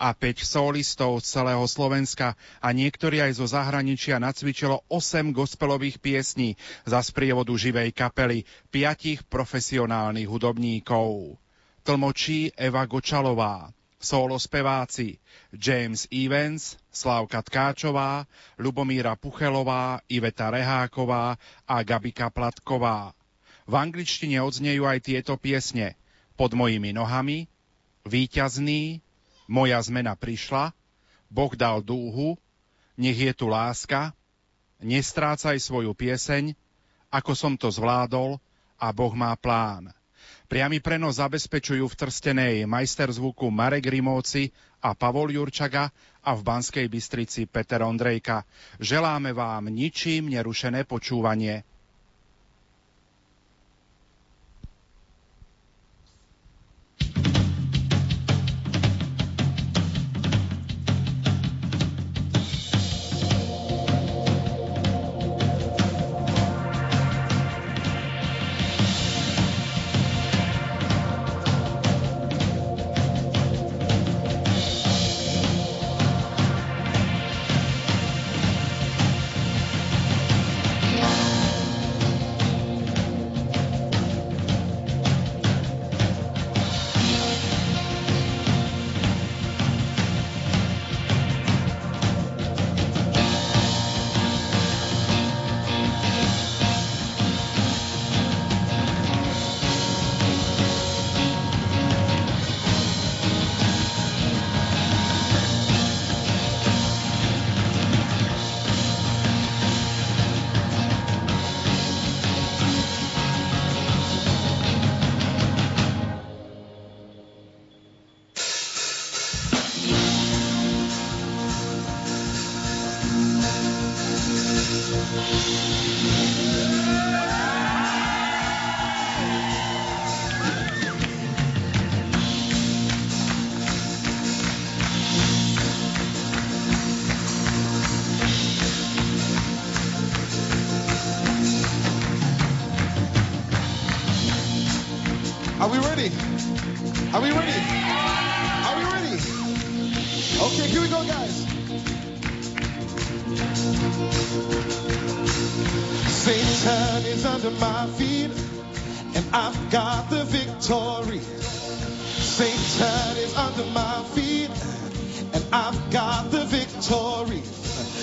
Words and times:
a 0.00 0.08
5 0.16 0.40
solistov 0.40 1.20
z 1.20 1.36
celého 1.36 1.60
Slovenska 1.68 2.32
a 2.64 2.72
niektorí 2.72 3.20
aj 3.20 3.36
zo 3.36 3.46
zahraničia 3.50 4.16
nacvičilo 4.16 4.88
8 4.88 5.36
gospelových 5.36 6.00
piesní 6.00 6.56
za 6.88 7.04
sprievodu 7.04 7.52
živej 7.52 7.92
kapely 7.92 8.48
piatich 8.72 9.20
profesionálnych 9.28 10.30
hudobníkov. 10.30 11.36
Tlmočí 11.84 12.52
Eva 12.56 12.84
Gočalová, 12.88 13.72
solo 14.00 14.40
speváci 14.40 15.20
James 15.52 16.08
Evans, 16.08 16.80
Slávka 16.88 17.44
Tkáčová, 17.44 18.24
Lubomíra 18.56 19.16
Puchelová, 19.16 20.00
Iveta 20.08 20.48
Reháková 20.48 21.36
a 21.68 21.76
Gabika 21.84 22.32
Platková. 22.32 23.12
V 23.70 23.74
angličtine 23.76 24.40
odznejú 24.42 24.82
aj 24.88 24.98
tieto 25.04 25.36
piesne 25.36 25.94
Pod 26.34 26.56
mojimi 26.56 26.96
nohami, 26.96 27.46
Výťazný, 28.08 29.04
Moja 29.50 29.82
zmena 29.82 30.14
prišla, 30.14 30.70
Boh 31.26 31.50
dal 31.58 31.82
dúhu, 31.82 32.38
Nech 32.94 33.18
je 33.18 33.34
tu 33.34 33.50
láska, 33.50 34.14
Nestrácaj 34.78 35.58
svoju 35.58 35.90
pieseň, 35.90 36.54
Ako 37.10 37.34
som 37.34 37.58
to 37.58 37.66
zvládol 37.66 38.38
a 38.78 38.94
Boh 38.94 39.10
má 39.18 39.34
plán. 39.34 39.90
Priamy 40.46 40.78
prenos 40.78 41.18
zabezpečujú 41.18 41.86
v 41.86 41.98
Trstenej 41.98 42.54
majster 42.66 43.10
zvuku 43.10 43.50
Marek 43.50 43.86
Rimovci 43.86 44.50
a 44.82 44.94
Pavol 44.98 45.34
Jurčaga 45.34 45.90
a 46.26 46.30
v 46.34 46.40
Banskej 46.42 46.86
Bystrici 46.90 47.46
Peter 47.46 47.82
Ondrejka. 47.86 48.42
Želáme 48.82 49.30
vám 49.30 49.70
ničím 49.70 50.30
nerušené 50.30 50.86
počúvanie. 50.86 51.69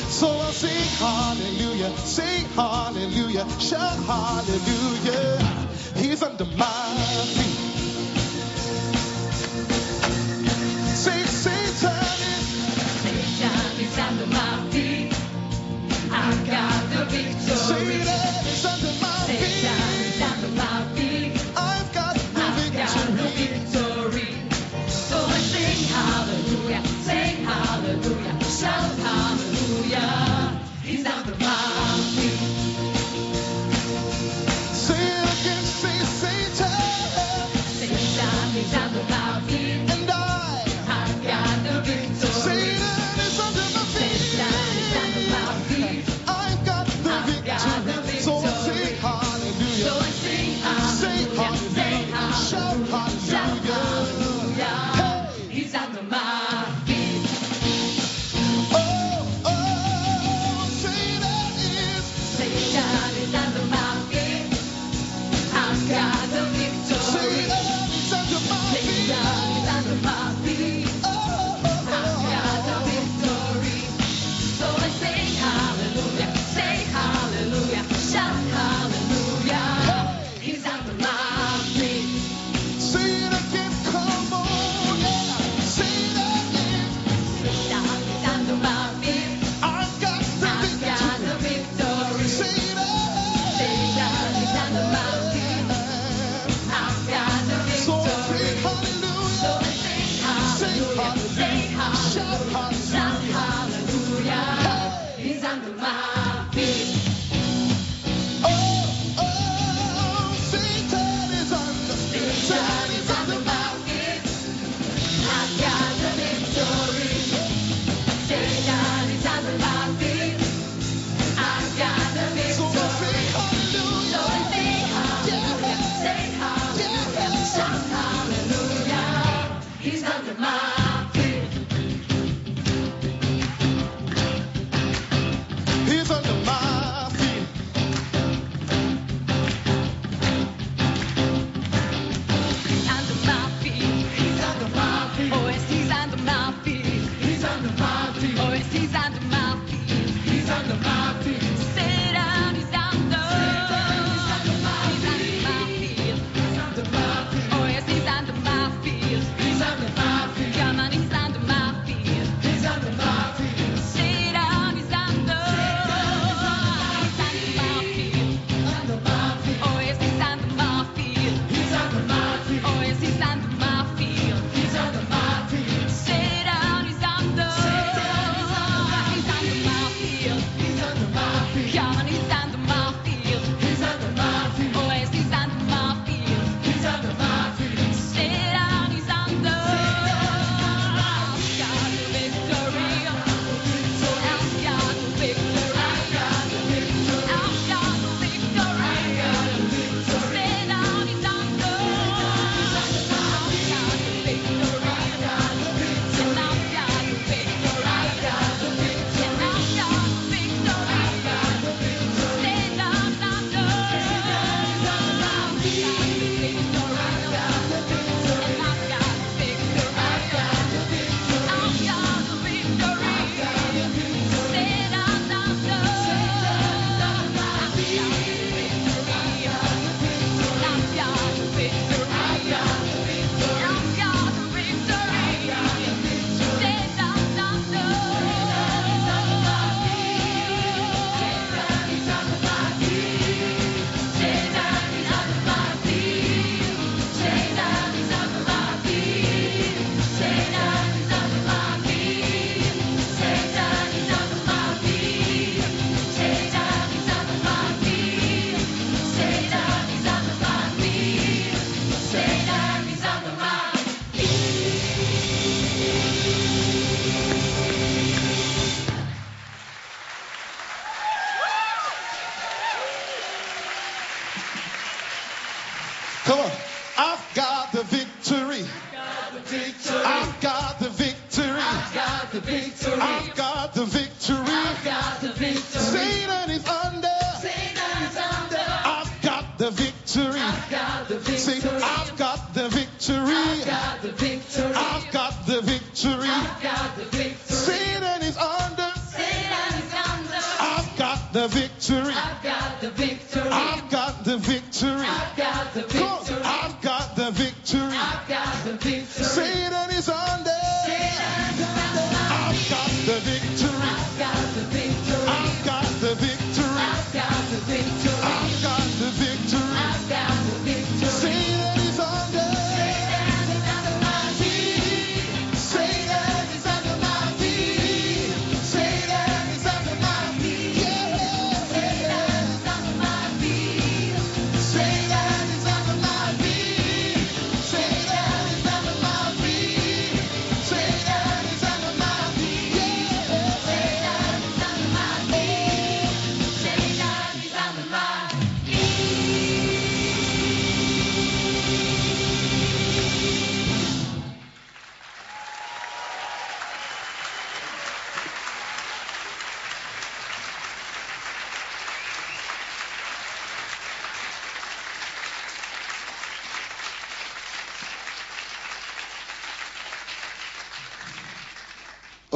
So 0.10 0.28
I'll 0.28 0.52
sing 0.52 0.88
hallelujah, 0.98 1.96
sing 1.98 2.46
hallelujah, 2.56 3.46
shout 3.60 3.98
hallelujah. 4.06 5.38
He's 5.96 6.24
under 6.24 6.46
my 6.46 6.96
feet. 7.36 7.57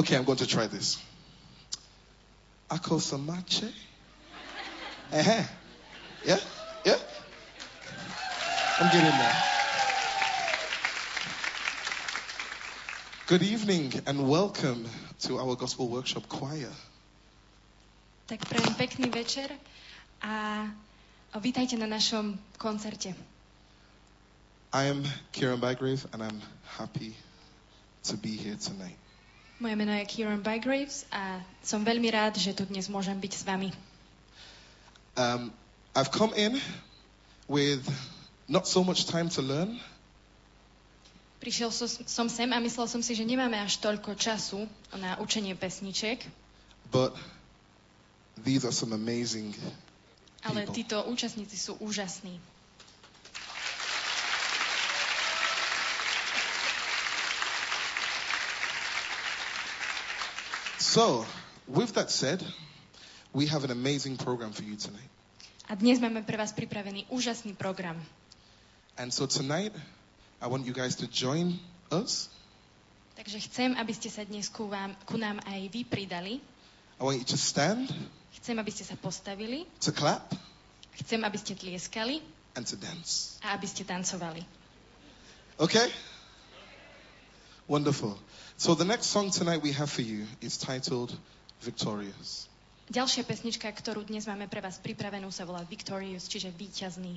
Okay, 0.01 0.15
I'm 0.15 0.23
going 0.23 0.39
to 0.39 0.47
try 0.47 0.65
this. 0.65 0.97
Akosamache. 2.71 3.71
Uh-huh. 5.13 5.43
Yeah? 6.25 6.39
Yeah? 6.83 6.97
I'm 8.79 8.89
getting 8.91 9.11
there. 9.11 9.35
Good 13.27 13.43
evening 13.43 13.93
and 14.07 14.27
welcome 14.27 14.89
to 15.29 15.37
our 15.37 15.55
Gospel 15.55 15.87
Workshop 15.87 16.25
Choir. 16.27 16.73
Tak 18.25 18.41
prajem 18.49 18.73
pekný 18.73 19.05
večer 19.13 19.53
a 20.25 20.65
vítajte 21.37 21.77
na 21.77 21.85
našom 21.85 22.41
koncerte. 22.57 23.13
I 24.73 24.89
am 24.89 25.05
Kieran 25.29 25.61
Bygrave 25.61 26.09
and 26.09 26.25
I'm 26.25 26.41
happy 26.65 27.13
to 28.09 28.17
be 28.17 28.33
here 28.33 28.57
tonight. 28.57 29.00
Moje 29.61 29.77
meno 29.77 29.93
je 29.93 30.09
Kieran 30.09 30.41
Bygraves 30.41 31.05
a 31.13 31.37
som 31.61 31.85
veľmi 31.85 32.09
rád, 32.09 32.33
že 32.41 32.57
tu 32.57 32.65
dnes 32.65 32.89
môžem 32.89 33.13
byť 33.13 33.33
s 33.37 33.43
vami. 33.45 33.69
Um, 35.13 35.53
I've 35.93 36.09
come 36.09 36.33
in 36.33 36.57
with 37.45 37.85
not 38.49 38.65
so 38.65 38.81
much 38.81 39.05
time 39.05 39.29
to 39.37 39.45
learn, 39.45 39.77
Prišiel 41.41 41.73
som, 41.73 41.89
som 41.89 42.27
sem 42.29 42.45
a 42.53 42.61
myslel 42.61 42.85
som 42.85 43.01
si, 43.01 43.17
že 43.17 43.25
nemáme 43.25 43.57
až 43.57 43.81
toľko 43.81 44.13
času 44.13 44.69
na 44.93 45.17
učenie 45.17 45.57
pesniček, 45.57 46.21
but 46.93 47.17
these 48.45 48.61
are 48.61 48.69
some 48.69 48.93
amazing 48.93 49.49
ale 50.45 50.69
people. 50.69 50.77
títo 50.77 50.97
účastníci 51.09 51.57
sú 51.57 51.81
úžasní. 51.81 52.37
So, 60.91 61.23
with 61.71 61.93
that 61.95 62.11
said, 62.11 62.43
we 63.31 63.47
have 63.47 63.63
an 63.63 63.71
amazing 63.71 64.17
program 64.17 64.51
for 64.51 64.63
you 64.67 64.75
tonight. 64.75 65.07
A 65.71 65.79
dnes 65.79 66.03
máme 66.03 66.19
pre 66.27 66.35
vás 66.35 66.51
pripravený 66.51 67.07
úžasný 67.07 67.55
program. 67.55 67.95
And 68.99 69.07
so 69.07 69.23
tonight, 69.23 69.71
I 70.43 70.51
want 70.51 70.67
you 70.67 70.75
guys 70.75 70.99
to 70.99 71.07
join 71.07 71.55
us. 71.95 72.27
Takže 73.15 73.39
chcem, 73.47 73.71
aby 73.79 73.95
ste 73.95 74.11
sa 74.11 74.27
dnes 74.27 74.51
ku, 74.51 74.67
vám, 74.67 74.91
ku 75.07 75.15
nám 75.15 75.39
aj 75.47 75.71
vy 75.71 75.87
pridali. 75.87 76.43
I 76.99 77.01
want 77.07 77.23
you 77.23 77.27
to 77.31 77.39
stand, 77.39 77.87
Chcem, 78.43 78.59
aby 78.59 78.67
ste 78.75 78.83
sa 78.83 78.99
postavili. 78.99 79.63
to 79.79 79.95
clap, 79.95 80.27
Chcem, 80.99 81.23
aby 81.23 81.39
ste 81.39 81.55
tlieskali 81.55 82.19
and 82.59 82.67
to 82.67 82.75
dance. 82.75 83.39
a 83.39 83.55
aby 83.55 83.63
ste 83.63 83.87
tancovali. 83.87 84.43
Okay? 85.55 85.87
Wonderful. 87.71 88.19
So 88.57 88.75
the 88.75 88.83
next 88.83 89.15
song 89.15 89.31
tonight 89.31 89.63
we 89.63 89.71
have 89.71 89.89
for 89.89 90.03
you 90.03 90.27
is 90.43 90.59
titled 90.59 91.15
Victorious. 91.63 92.51
Ďalšia 92.91 93.23
pesnička, 93.23 93.71
ktorú 93.71 94.03
dnes 94.03 94.27
máme 94.27 94.51
pre 94.51 94.59
vás 94.59 94.75
pripravenú, 94.83 95.31
sa 95.31 95.47
volá 95.47 95.63
Victorious, 95.63 96.27
čiže 96.27 96.51
víťazný. 96.51 97.15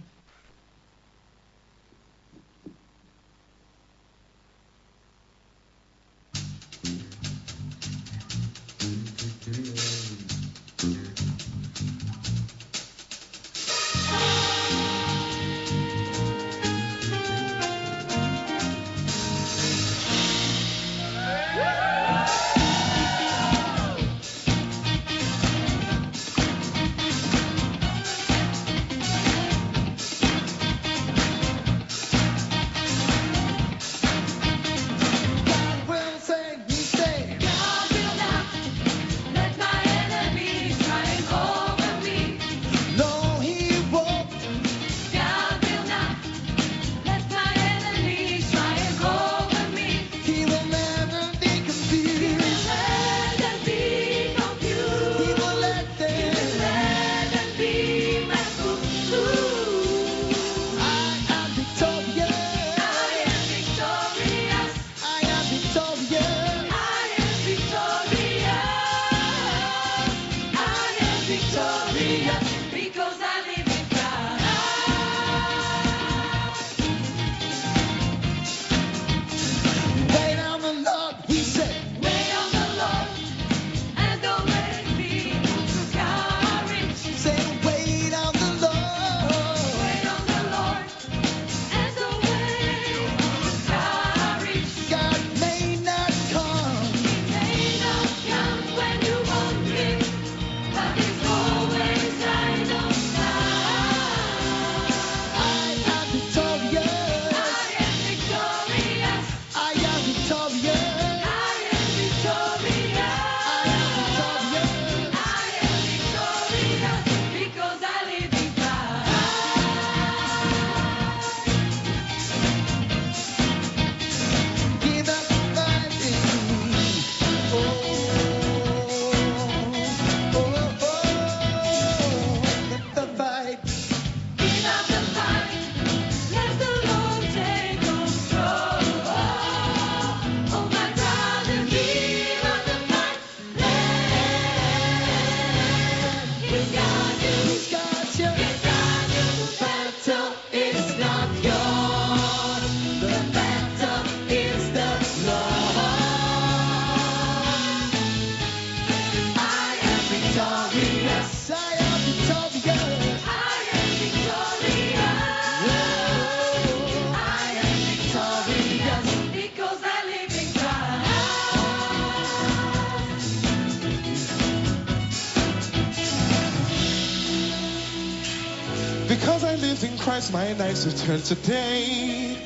My 180.14 180.52
nights 180.52 180.84
have 180.84 180.96
turned 180.96 181.24
today. 181.24 182.38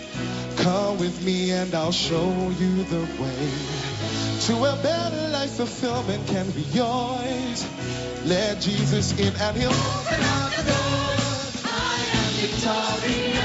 Come 0.57 0.99
with 0.99 1.23
me 1.23 1.51
and 1.51 1.75
I'll 1.75 1.93
show 1.93 2.27
you 2.59 2.83
the 2.85 3.01
way 3.21 3.51
to 4.47 4.55
a 4.65 4.83
better 4.83 5.29
life. 5.29 5.51
Fulfillment 5.51 6.27
can 6.29 6.51
be 6.53 6.63
yours. 6.63 7.69
Let 8.25 8.63
Jesus 8.63 9.13
in 9.21 9.37
and 9.37 9.55
He'll 9.55 9.69
open 9.69 10.19
up 10.19 10.51
the 10.57 10.63
doors. 10.63 11.63
I 11.67 12.07
am 12.15 12.33
victorious. 12.41 13.38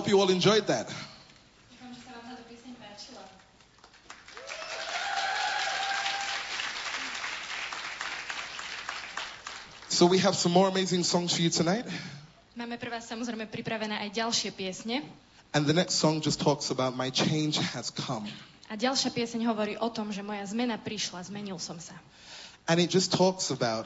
Hope 0.00 0.08
you 0.08 0.18
all 0.18 0.30
enjoyed 0.30 0.66
that. 0.66 0.88
So 9.88 10.06
we 10.06 10.16
have 10.24 10.34
some 10.34 10.52
more 10.52 10.68
amazing 10.68 11.04
songs 11.04 11.36
for 11.36 11.42
you 11.42 11.52
tonight. 11.52 11.84
Máme 12.56 12.80
pre 12.80 12.88
vás 12.88 13.04
samozrejme 13.04 13.44
pripravené 13.52 14.00
aj 14.00 14.24
ďalšie 14.24 14.56
piesne. 14.56 15.04
And 15.52 15.68
the 15.68 15.76
next 15.76 16.00
song 16.00 16.24
just 16.24 16.40
talks 16.40 16.72
about 16.72 16.96
my 16.96 17.12
change 17.12 17.60
has 17.76 17.92
come. 17.92 18.24
A 18.72 18.80
ďalšia 18.80 19.12
pieseň 19.12 19.44
hovorí 19.44 19.76
o 19.76 19.92
tom, 19.92 20.08
že 20.08 20.24
moja 20.24 20.48
zmena 20.48 20.80
prišla, 20.80 21.28
zmenil 21.28 21.60
som 21.60 21.76
sa. 21.76 21.92
And 22.64 22.80
it 22.80 22.88
just 22.88 23.12
talks 23.12 23.52
about 23.52 23.84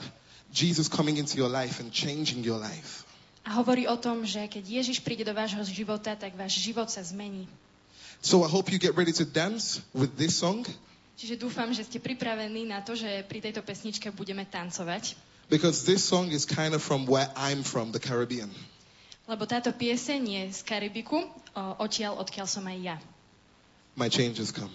Jesus 0.54 0.86
coming 0.86 1.18
into 1.18 1.34
your 1.34 1.50
life 1.50 1.82
and 1.82 1.90
changing 1.90 2.46
your 2.46 2.62
life. 2.62 3.03
A 3.44 3.60
hovorí 3.60 3.84
o 3.84 3.96
tom, 4.00 4.24
že 4.24 4.48
keď 4.48 4.64
Ježiš 4.82 5.04
príde 5.04 5.22
do 5.22 5.36
vášho 5.36 5.60
života, 5.68 6.16
tak 6.16 6.32
váš 6.32 6.58
život 6.64 6.88
sa 6.88 7.04
zmení. 7.04 7.44
So 8.24 8.40
I 8.40 8.48
hope 8.48 8.72
you 8.72 8.80
get 8.80 8.96
ready 8.96 9.12
to 9.12 9.28
dance 9.28 9.84
with 9.92 10.16
this 10.16 10.40
song 10.40 10.64
Čiže 11.14 11.38
dúfam, 11.38 11.70
že 11.70 11.86
ste 11.86 12.02
pripravení 12.02 12.66
na 12.66 12.82
to, 12.82 12.98
že 12.98 13.22
pri 13.30 13.38
tejto 13.38 13.62
pesničke 13.62 14.10
budeme 14.10 14.42
tancovať. 14.42 15.14
because 15.46 15.84
this 15.84 16.02
song 16.02 16.32
is 16.32 16.48
kind 16.48 16.74
of 16.74 16.82
from 16.82 17.06
where 17.06 17.28
I'm 17.36 17.62
from, 17.62 17.92
the 17.92 18.00
Caribbean. 18.00 18.50
Lebo 19.28 19.46
táto 19.46 19.72
pieseň 19.72 20.20
je 20.20 20.42
z 20.52 20.60
Karibiku, 20.64 21.16
odtiaľ, 21.80 22.20
odkiaľ 22.20 22.46
som 22.48 22.64
aj 22.66 22.78
ja. 22.80 22.96
My 23.94 24.10
change 24.10 24.42
has 24.42 24.50
come. 24.50 24.72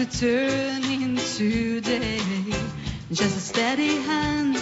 To 0.00 0.06
turn 0.06 0.82
into 0.84 1.82
day, 1.82 2.20
Just 3.12 3.36
a 3.36 3.40
steady 3.40 3.96
hand 4.00 4.56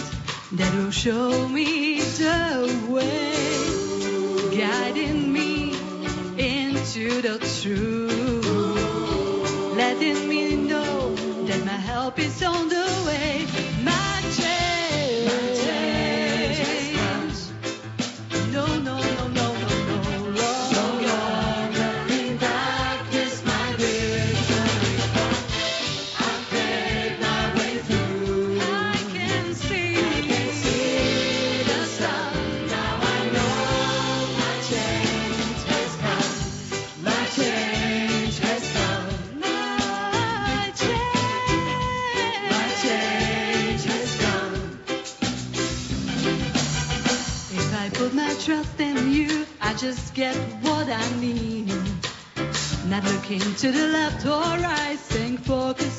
that 0.51 0.73
will 0.75 0.91
show 0.91 1.47
me 1.47 2.01
the 2.01 2.67
way, 2.89 4.57
guiding 4.57 5.31
me 5.31 5.71
into 6.37 7.21
the 7.21 7.39
truth, 7.61 8.45
letting 9.77 10.27
me 10.27 10.57
know 10.57 11.15
that 11.45 11.63
my 11.63 11.79
help 11.87 12.19
is 12.19 12.43
on 12.43 12.67
the 12.67 12.78
get 50.19 50.35
what 50.63 50.89
I 50.89 51.19
need. 51.21 51.71
Not 52.89 53.05
looking 53.05 53.39
to 53.39 53.71
the 53.71 53.87
left 53.87 54.25
or 54.25 54.41
right, 54.67 54.99
staying 54.99 55.37
focused 55.37 55.98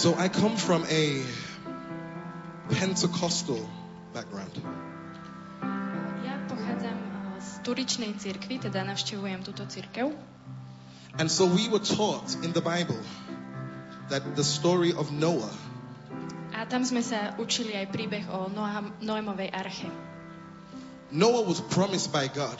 So 0.00 0.16
I 0.16 0.32
come 0.32 0.56
from 0.56 0.88
a 0.88 1.20
Pentecostal 2.72 3.60
background. 4.16 4.56
Ja 6.24 6.40
pochádzam 6.48 6.96
z 7.36 7.48
Turičnej 7.60 8.16
cirkvi, 8.16 8.56
teda 8.64 8.80
navštevujem 8.88 9.44
túto 9.44 9.68
cirkev. 9.68 10.16
And 11.20 11.28
so 11.28 11.44
we 11.44 11.68
were 11.68 11.84
taught 11.84 12.32
in 12.40 12.56
the 12.56 12.64
Bible 12.64 12.96
that 14.08 14.24
the 14.40 14.46
story 14.46 14.96
of 14.96 15.12
Noah 15.12 15.52
A 16.56 16.64
tam 16.64 16.80
sme 16.80 17.04
sa 17.04 17.36
učili 17.36 17.76
aj 17.76 17.92
príbeh 17.92 18.24
o 18.32 18.48
Noémovej 19.04 19.52
arche. 19.52 19.92
Noah 21.12 21.44
was 21.44 21.60
promised 21.60 22.08
by 22.08 22.24
God 22.32 22.56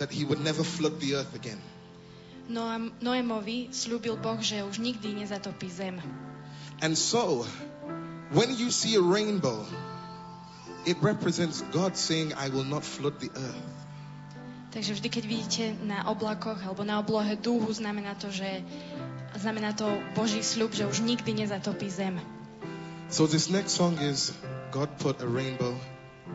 that 0.00 0.08
he 0.08 0.24
would 0.24 0.40
never 0.40 0.64
flood 0.64 0.96
the 1.04 1.20
earth 1.20 1.36
again. 1.36 1.60
Noémovi 3.04 3.76
slúbil 3.76 4.16
Boh, 4.16 4.40
že 4.40 4.64
už 4.64 4.80
nikdy 4.80 5.20
nezatopí 5.20 5.68
zem. 5.68 6.00
And 6.80 6.96
so, 6.96 7.46
when 8.30 8.54
you 8.54 8.70
see 8.70 8.94
a 8.94 9.02
rainbow, 9.02 9.66
it 10.86 10.96
represents 11.02 11.62
God 11.74 11.96
saying, 11.96 12.34
I 12.34 12.48
will 12.48 12.64
not 12.64 12.84
flood 12.84 13.18
the 13.20 13.30
earth. 13.34 13.74
Takže 14.68 15.00
vždy, 15.00 15.08
keď 15.08 15.24
vidíte 15.24 15.64
na 15.88 16.04
oblakoch 16.12 16.60
alebo 16.60 16.84
na 16.84 17.00
oblohe 17.00 17.34
dúhu, 17.40 17.72
znamená 17.72 18.14
to, 18.20 18.28
že 18.28 18.60
znamená 19.34 19.72
to 19.72 19.88
Boží 20.12 20.44
sľub, 20.44 20.76
že 20.76 20.84
už 20.84 21.00
nikdy 21.00 21.34
nezatopí 21.34 21.88
zem. 21.88 22.20
So 23.08 23.24
this 23.24 23.48
next 23.48 23.72
song 23.80 23.96
is 23.96 24.36
God 24.68 24.92
put 25.00 25.24
a 25.24 25.28
rainbow 25.28 25.72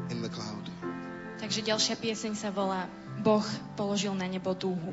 in 0.09 0.25
the 0.25 0.33
cloud. 0.33 0.65
Takže 1.37 1.61
ďalšia 1.61 1.95
pieseň 2.01 2.33
sa 2.33 2.49
volá 2.49 2.89
Boh 3.21 3.45
položil 3.77 4.17
na 4.17 4.25
nebo 4.25 4.57
dúhu. 4.57 4.91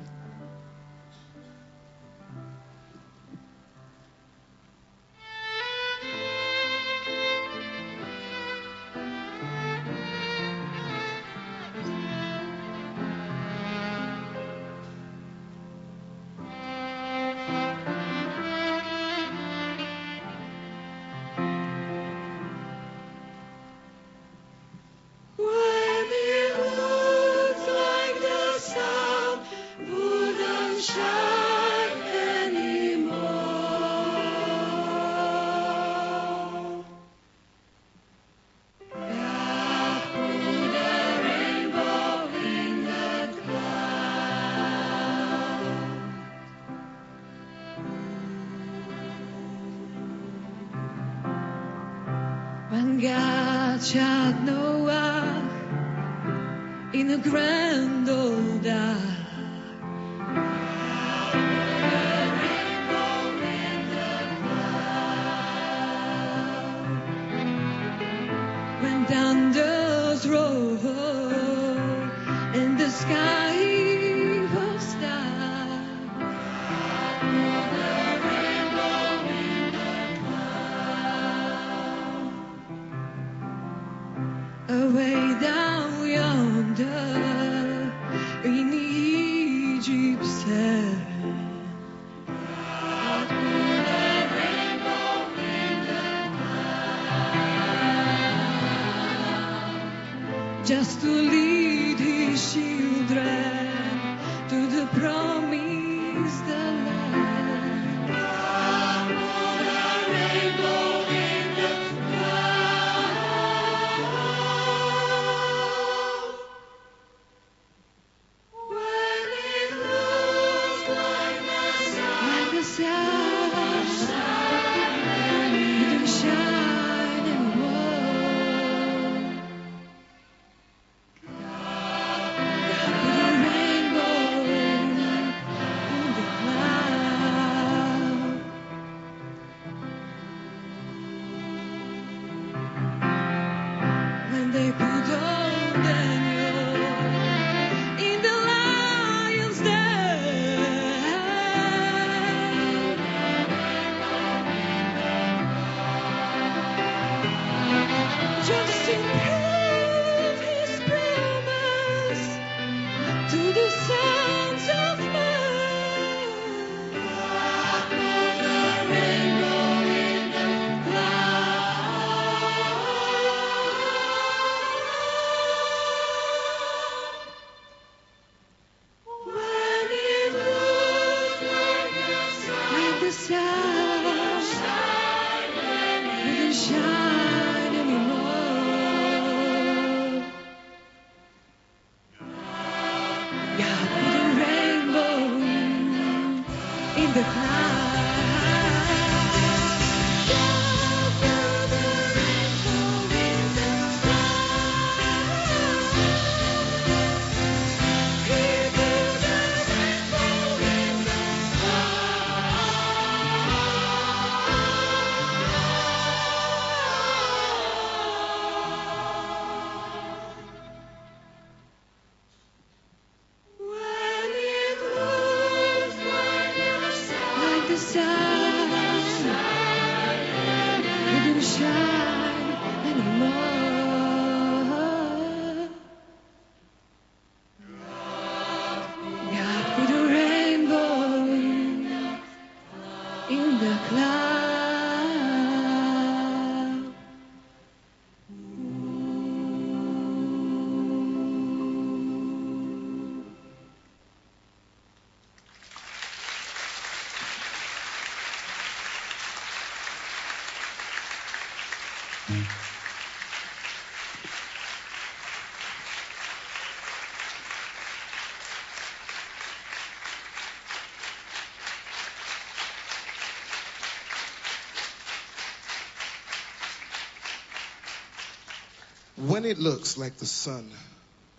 When 279.21 279.45
it 279.45 279.59
looks 279.59 279.99
like 279.99 280.17
the 280.17 280.27
sun 280.27 280.71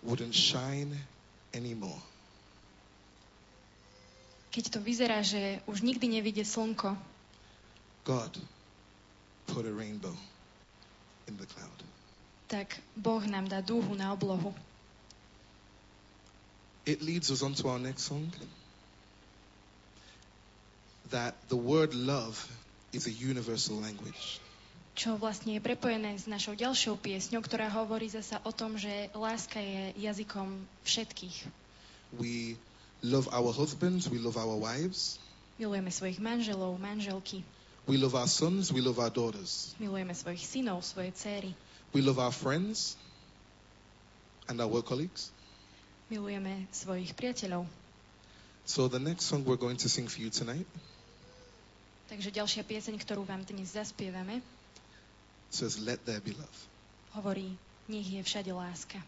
wouldn't 0.02 0.34
shine 0.34 0.94
anymore, 1.54 1.98
Keď 4.52 4.68
to 4.76 4.78
vyzerá, 4.84 5.24
že 5.24 5.64
už 5.64 5.80
nikdy 5.80 6.12
nevidie 6.12 6.44
slnko, 6.44 6.92
God 8.04 8.36
put 9.48 9.64
a 9.64 9.72
rainbow 9.72 10.12
in 11.26 11.36
the 11.40 11.46
cloud. 11.48 11.78
tak 12.52 12.76
Boh 12.92 13.24
nám 13.24 13.48
dá 13.48 13.64
dúhu 13.64 13.96
na 13.96 14.12
oblohu. 14.12 14.52
It 16.84 17.00
leads 17.00 17.32
us 17.32 17.40
on 17.40 17.56
to 17.58 17.72
our 17.72 17.80
next 17.80 18.04
song. 18.12 18.28
That 21.08 21.32
the 21.48 21.56
word 21.56 21.96
love 21.96 22.36
is 22.92 23.08
a 23.08 23.14
universal 23.14 23.80
language. 23.80 24.36
Čo 24.92 25.16
vlastne 25.16 25.56
je 25.56 25.62
prepojené 25.64 26.20
s 26.20 26.28
našou 26.28 26.52
ďalšou 26.52 27.00
piesňou, 27.00 27.40
ktorá 27.40 27.72
hovorí 27.72 28.12
zasa 28.12 28.44
o 28.44 28.52
tom, 28.52 28.76
že 28.76 29.08
láska 29.16 29.56
je 29.56 29.96
jazykom 29.96 30.52
všetkých. 30.84 31.48
We 32.20 32.60
love 33.00 33.24
our 33.32 33.56
husbands, 33.56 34.04
we 34.12 34.20
love 34.20 34.36
our 34.36 34.54
wives, 34.60 35.16
Milujeme 35.56 35.88
svojich 35.88 36.20
manželov, 36.20 36.76
manželky. 36.76 37.40
we 37.88 37.96
love 37.96 38.12
our 38.12 38.28
sons, 38.28 38.68
we 38.68 38.84
love 38.84 39.00
our 39.00 39.08
daughters, 39.08 39.72
Milujeme 39.80 40.12
svojich 40.12 40.44
synov, 40.44 40.84
svoje 40.84 41.08
céry. 41.16 41.56
we 41.96 42.04
love 42.04 42.20
our 42.20 42.32
friends 42.32 43.00
and 44.52 44.60
our 44.60 44.68
work 44.68 44.84
colleagues. 44.84 45.32
Milujeme 46.12 46.68
svojich 46.68 47.16
priateľov. 47.16 47.64
So 48.68 48.86
the 48.92 49.00
next 49.00 49.24
song 49.24 49.42
we're 49.48 49.56
going 49.58 49.80
to 49.80 49.88
sing 49.88 50.04
for 50.04 50.20
you 50.20 50.28
tonight 50.28 50.68
Takže 52.12 52.28
ďalšia 52.28 52.62
pieseň, 52.68 53.00
ktorú 53.00 53.24
vám 53.24 53.40
dnes 53.48 53.72
zaspievame, 53.72 54.44
says, 55.54 55.78
Let 55.78 56.04
there 56.04 56.20
be 56.20 56.32
love. 56.32 56.56
hovorí 57.12 57.58
Nech 57.88 58.06
je 58.12 58.22
všade 58.22 58.52
láska. 58.52 59.02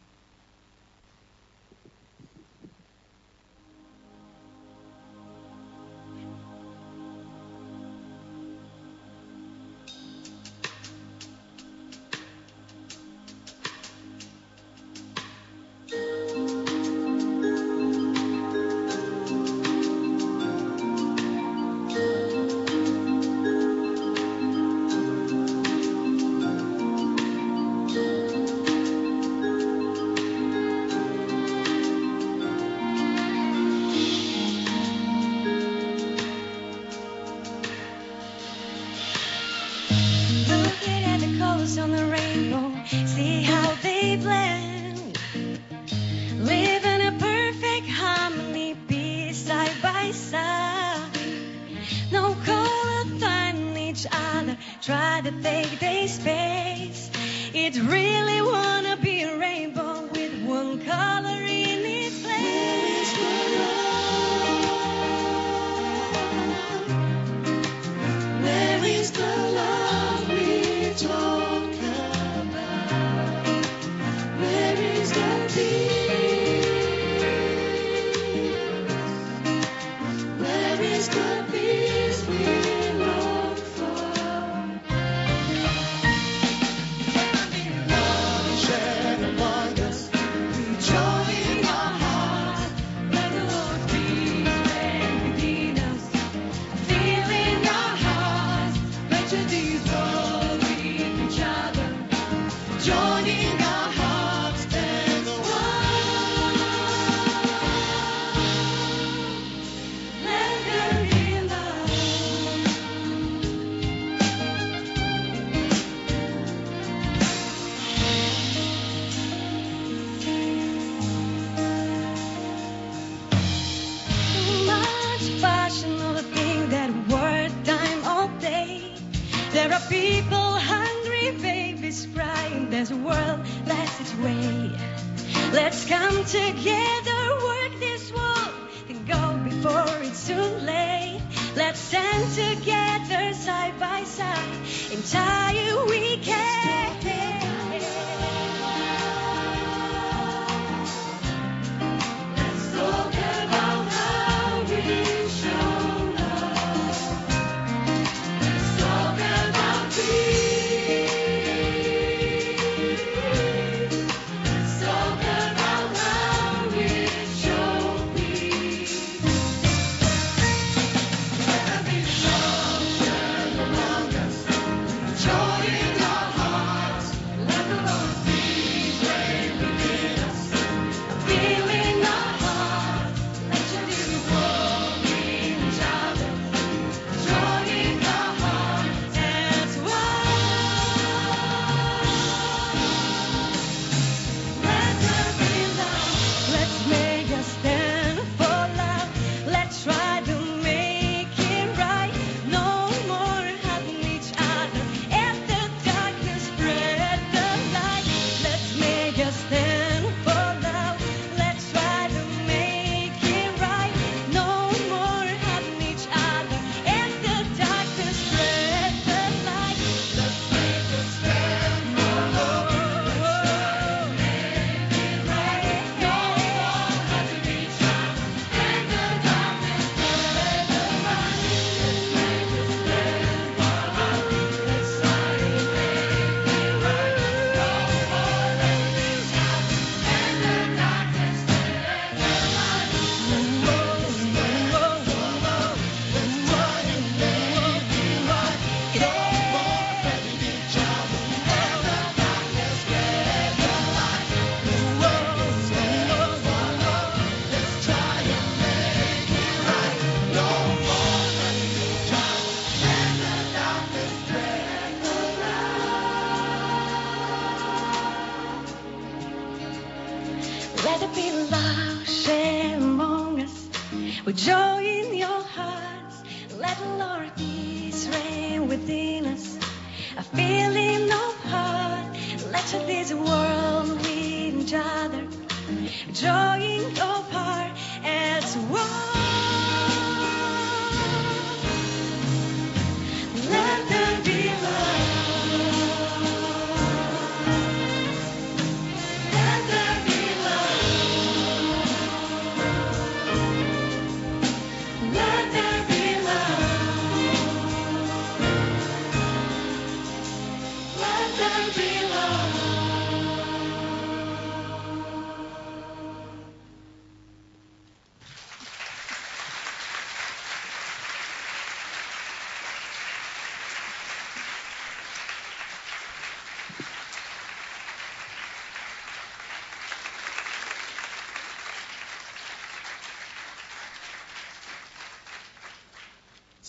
it's 57.77 57.83
real. 57.85 58.14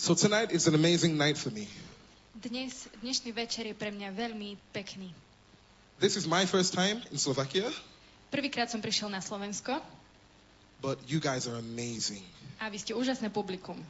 So 0.06 0.14
tonight 0.14 0.52
is 0.52 0.68
an 0.68 0.76
amazing 0.76 1.18
night 1.18 1.34
for 1.34 1.50
me. 1.50 1.66
Dnes, 2.38 2.86
dnešný 3.02 3.34
večer 3.34 3.66
je 3.66 3.74
pre 3.74 3.90
mňa 3.90 4.14
veľmi 4.14 4.54
pekný. 4.70 5.10
This 5.98 6.14
is 6.14 6.30
my 6.30 6.46
first 6.46 6.78
time 6.78 7.02
in 7.10 7.18
Slovakia, 7.18 7.66
Prvýkrát 8.30 8.70
som 8.70 8.86
prišiel 8.86 9.10
na 9.10 9.18
Slovensko 9.18 9.82
but 10.78 11.02
you 11.10 11.18
guys 11.18 11.50
are 11.50 11.58
amazing. 11.58 12.22
a 12.62 12.70
vy 12.70 12.78
ste 12.78 12.94
úžasné 12.94 13.34
publikum. 13.34 13.82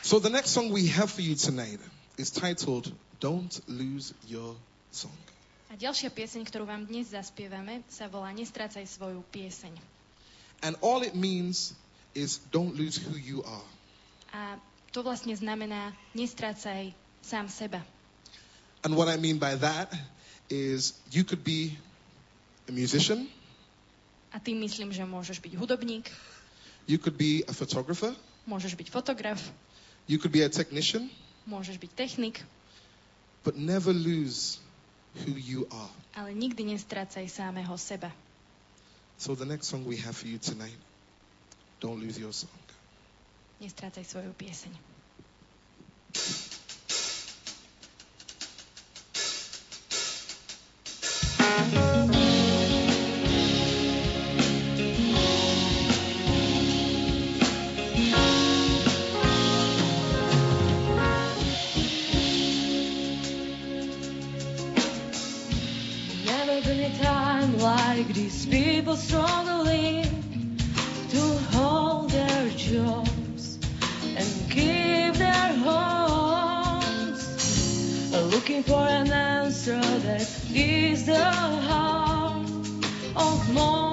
So 0.00 0.16
the 0.16 0.32
next 0.32 0.56
song 0.56 0.72
we 0.72 0.88
have 0.88 1.12
for 1.12 1.20
you 1.20 1.36
tonight 1.36 1.84
is 2.16 2.30
titled 2.30 2.92
Don't 3.20 3.60
Lose 3.66 4.14
Your 4.28 4.56
Song. 4.90 5.14
A 5.70 5.74
ďalšia 5.74 6.14
pieseň, 6.14 6.46
ktorú 6.46 6.70
vám 6.70 6.86
dnes 6.86 7.10
zaspievame, 7.10 7.82
sa 7.90 8.06
volá 8.06 8.30
Nestrácaj 8.30 8.86
svoju 8.86 9.26
pieseň. 9.34 9.74
And 10.62 10.78
all 10.80 11.02
it 11.02 11.18
means 11.18 11.74
is 12.14 12.38
don't 12.54 12.78
lose 12.78 12.94
who 12.94 13.18
you 13.18 13.42
are. 13.42 13.68
A 14.30 14.40
to 14.94 15.02
vlastne 15.02 15.34
znamená 15.34 15.90
nestrácaj 16.14 16.94
sám 17.18 17.50
seba. 17.50 17.82
And 18.86 18.94
what 18.94 19.10
I 19.10 19.18
mean 19.18 19.42
by 19.42 19.58
that 19.58 19.90
is 20.46 20.94
you 21.10 21.26
could 21.26 21.42
be 21.42 21.74
a 22.68 22.72
musician, 22.72 23.26
A 24.34 24.42
tým 24.42 24.58
myslím, 24.66 24.90
že 24.90 25.06
môžeš 25.06 25.38
byť 25.38 25.54
hudobník, 25.54 26.10
you 26.90 26.98
could 26.98 27.14
be 27.14 27.46
a 27.46 27.54
photographer, 27.54 28.10
môžeš 28.50 28.74
byť 28.74 28.90
fotograf, 28.90 29.38
you 30.10 30.18
could 30.18 30.34
be 30.34 30.42
a 30.42 30.50
technician, 30.50 31.06
môžeš 31.44 31.76
byť 31.78 31.92
technik, 31.94 32.40
but 33.44 33.56
never 33.56 33.92
lose 33.92 34.58
who 35.24 35.36
you 35.36 35.68
are. 35.70 35.92
ale 36.16 36.32
nikdy 36.34 36.64
nestrácaj 36.64 37.28
sámeho 37.28 37.74
seba. 37.78 38.10
So 39.18 39.34
the 39.34 39.46
next 39.46 39.68
song 39.70 39.86
we 39.86 39.96
have 40.02 40.16
for 40.16 40.26
you 40.26 40.38
tonight, 40.42 40.76
Don't 41.80 42.00
Lose 42.02 42.18
Your 42.18 42.34
Song. 42.34 42.50
Nestrácaj 43.62 44.02
svoju 44.02 44.34
pieseň. 44.34 44.72
Never 51.34 51.90
these 68.24 68.46
people 68.46 68.96
struggling 68.96 70.56
to 71.10 71.20
hold 71.52 72.08
their 72.08 72.48
jobs 72.56 73.58
and 74.16 74.50
keep 74.50 75.12
their 75.14 75.52
homes. 75.66 77.22
Looking 78.34 78.62
for 78.62 78.80
an 78.80 79.12
answer 79.12 79.78
that 79.78 80.22
is 80.54 81.04
the 81.04 81.22
heart 81.22 82.48
of 83.14 83.52
modern 83.52 83.83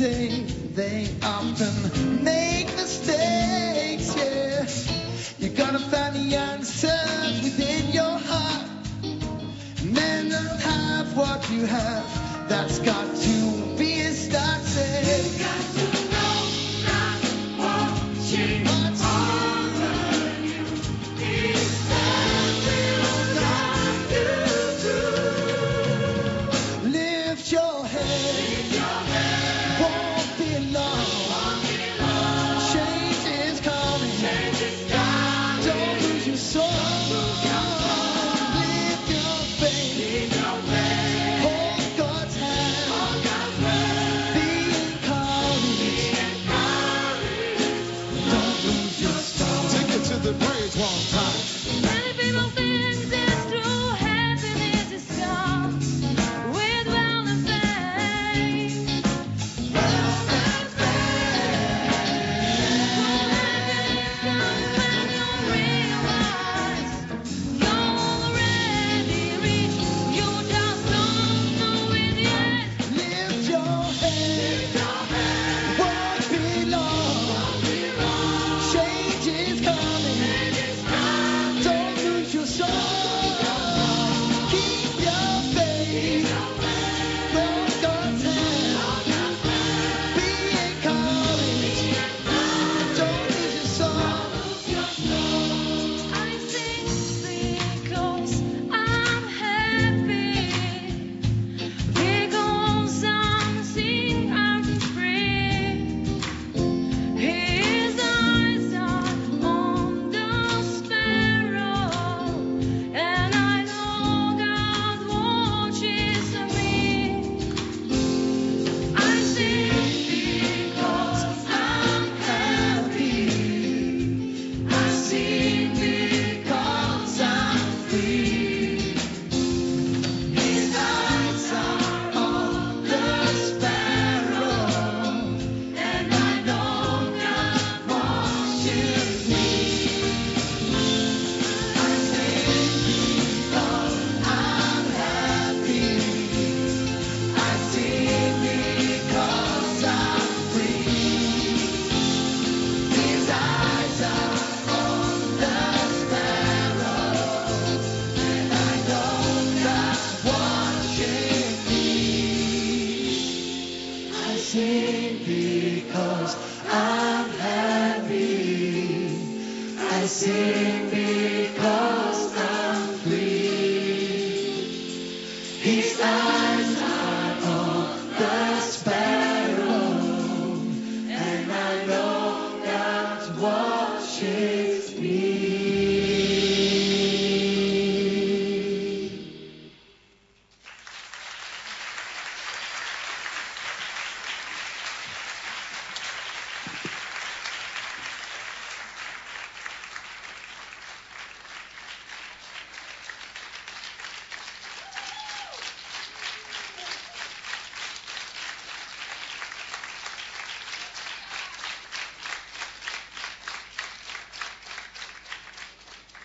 say. 0.00 0.28
They 0.80 1.08
often 1.22 2.24
make 2.24 2.68
mistakes, 2.76 4.16
yeah. 4.16 4.64
You're 5.38 5.56
gonna 5.62 5.78
find 5.78 6.14
the 6.16 6.36
answers 6.36 7.42
within 7.44 7.92
your 7.92 8.16
heart. 8.30 8.70
Men 9.84 10.30
don't 10.30 10.60
have 10.72 11.14
what 11.14 11.50
you 11.50 11.66
have. 11.66 12.48
That's 12.48 12.78
got 12.78 13.14
to 13.14 13.39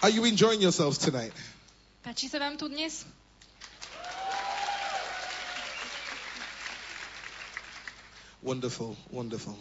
Are 0.05 0.13
you 0.13 0.23
enjoying 0.25 0.61
yourselves 0.61 1.01
tonight? 1.01 1.33
Páči 2.05 2.29
sa 2.29 2.37
vám 2.37 2.61
tu 2.61 2.69
dnes? 2.69 3.09
Wonderful, 8.45 8.93
wonderful. 9.09 9.57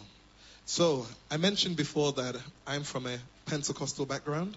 So, 0.69 1.09
I 1.33 1.41
mentioned 1.41 1.81
before 1.81 2.13
that 2.21 2.37
I'm 2.69 2.85
from 2.85 3.09
a 3.09 3.17
Pentecostal 3.49 4.05
background. 4.05 4.53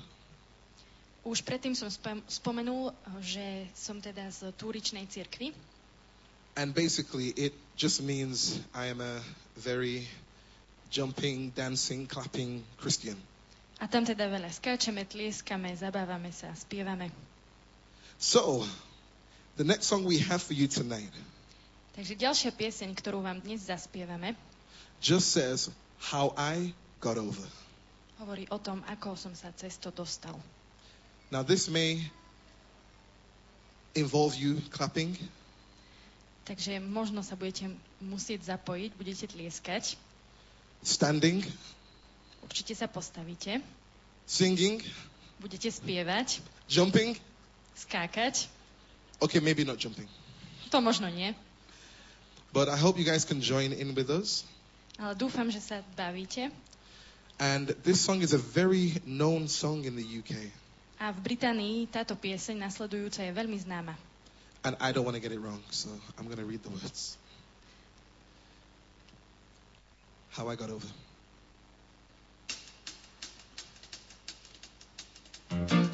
Už 1.24 1.40
predtým 1.40 1.72
som 1.72 1.88
spom- 1.88 2.20
spomenul, 2.28 2.92
eh, 2.92 2.96
že 3.24 3.46
som 3.72 3.96
teda 3.96 4.28
z 4.28 4.52
Túričnej 4.60 5.08
cirkvi 5.08 5.56
And 6.52 6.76
basically, 6.76 7.32
it 7.32 7.56
just 7.80 8.04
means 8.04 8.60
I 8.76 8.92
am 8.92 9.00
a 9.00 9.24
very 9.56 10.04
jumping, 10.92 11.56
dancing, 11.56 12.04
clapping 12.04 12.60
Christian. 12.76 13.16
A 13.78 13.84
tam 13.86 14.02
teda 14.02 14.26
veľa 14.26 14.50
skáčeme, 14.50 15.06
tlieskame, 15.06 15.70
zabávame 15.78 16.34
sa, 16.34 16.50
spievame. 16.58 17.14
So, 18.18 18.66
the 19.54 19.62
next 19.62 19.86
song 19.86 20.02
we 20.02 20.18
have 20.18 20.42
for 20.42 20.54
you 20.54 20.66
tonight 20.66 21.14
Takže 21.98 22.14
ďalšia 22.14 22.54
pieseň, 22.54 22.94
ktorú 22.94 23.26
vám 23.26 23.42
dnes 23.42 23.66
zaspievame, 23.66 24.38
just 25.02 25.34
says, 25.34 25.66
How 25.98 26.30
I 26.38 26.70
Got 27.02 27.18
Over. 27.18 27.50
hovorí 28.22 28.46
o 28.54 28.58
tom, 28.62 28.86
ako 28.86 29.18
som 29.18 29.34
sa 29.34 29.50
cez 29.58 29.74
to 29.82 29.90
dostal. 29.90 30.38
Now, 31.34 31.42
this 31.42 31.66
may 31.66 31.98
involve 33.98 34.38
you 34.38 34.62
clapping, 34.70 35.18
Takže 36.48 36.80
možno 36.80 37.20
sa 37.20 37.36
budete 37.36 37.68
musieť 38.00 38.56
zapojiť, 38.56 38.90
budete 38.96 39.26
tlieskať, 39.28 40.00
standing, 40.80 41.44
určite 42.44 42.74
sa 42.74 42.86
postavíte, 42.86 43.60
singing, 44.26 44.82
budete 45.38 45.68
spievať, 45.68 46.40
jumping. 46.68 47.16
skákať, 47.76 48.48
Okay, 49.18 49.42
maybe 49.42 49.64
not 49.66 49.78
jumping. 49.78 50.06
to 50.70 50.78
možno 50.78 51.10
nie, 51.10 51.34
But 52.52 52.68
I 52.72 52.78
hope 52.80 52.96
you 52.96 53.04
guys 53.04 53.24
can 53.28 53.42
join 53.44 53.72
in 53.76 53.92
with 53.92 54.08
us. 54.08 54.44
ale 54.98 55.14
dúfam, 55.14 55.46
že 55.52 55.60
sa 55.60 55.82
bavíte. 55.94 56.48
And 57.38 57.70
this 57.86 58.00
song 58.02 58.18
is 58.24 58.34
a 58.34 58.40
very 58.40 58.98
known 59.06 59.46
song 59.46 59.84
in 59.86 59.94
the 59.94 60.02
UK. 60.02 60.50
A 60.98 61.14
v 61.14 61.18
Británii 61.22 61.86
táto 61.86 62.18
pieseň 62.18 62.58
nasledujúca 62.66 63.22
je 63.22 63.30
veľmi 63.30 63.54
známa. 63.62 63.94
And 64.66 64.74
I 64.82 64.90
don't 64.90 65.06
want 65.06 65.14
to 65.14 65.22
get 65.22 65.30
it 65.30 65.38
wrong, 65.38 65.62
so 65.70 65.86
I'm 66.18 66.26
going 66.26 66.42
to 66.42 66.48
read 66.48 66.66
the 66.66 66.74
words. 66.74 67.14
How 70.34 70.48
I 70.50 70.56
got 70.58 70.70
over. 70.70 70.86
Mm-hmm. 75.50 75.87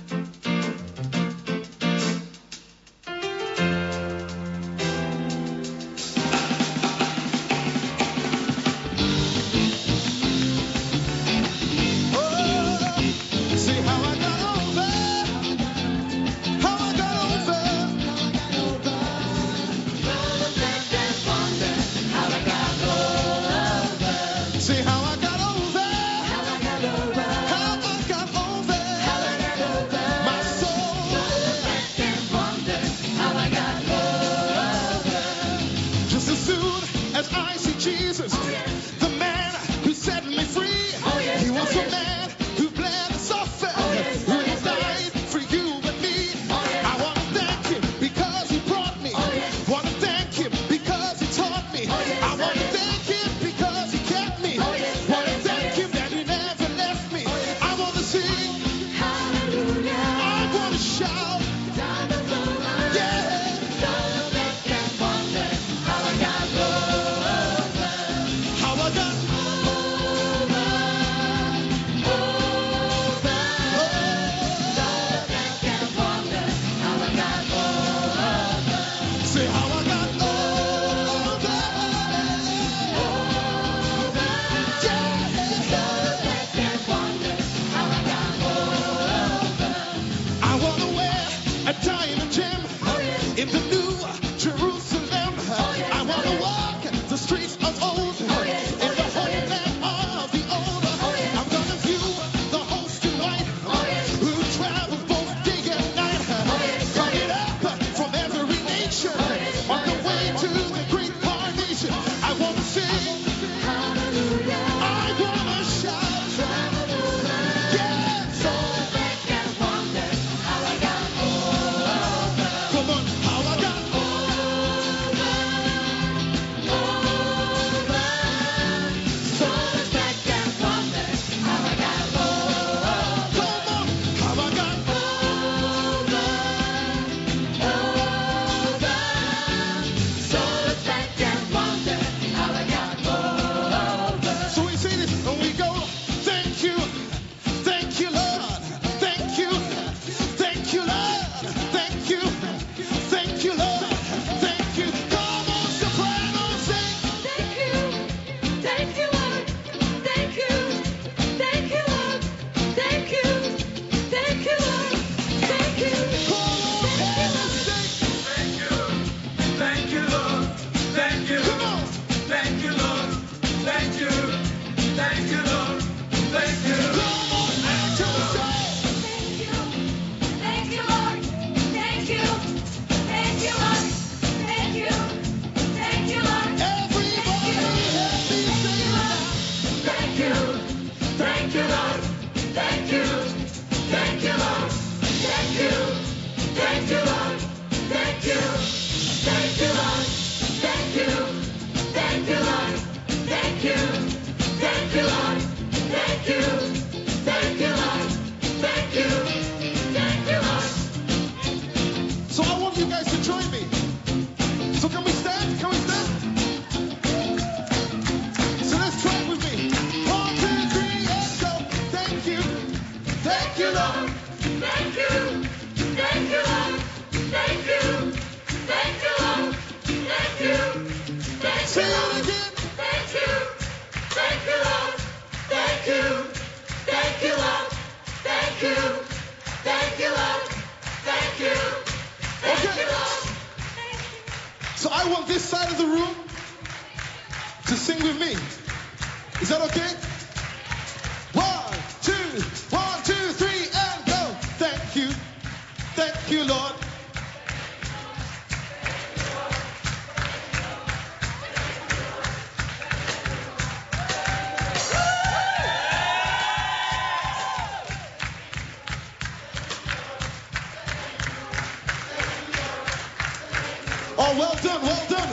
Well 274.36 274.54
done, 274.62 274.82
well 274.82 275.06
done. 275.08 275.28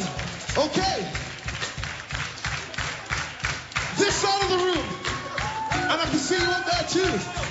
Okay. 0.58 1.08
This 3.98 4.14
side 4.14 4.44
of 4.44 4.50
the 4.50 4.58
room. 4.58 4.86
And 5.90 6.02
I 6.02 6.06
can 6.08 6.20
see 6.20 6.36
you 6.36 6.44
up 6.44 6.66
there 6.70 6.88
too. 6.88 7.51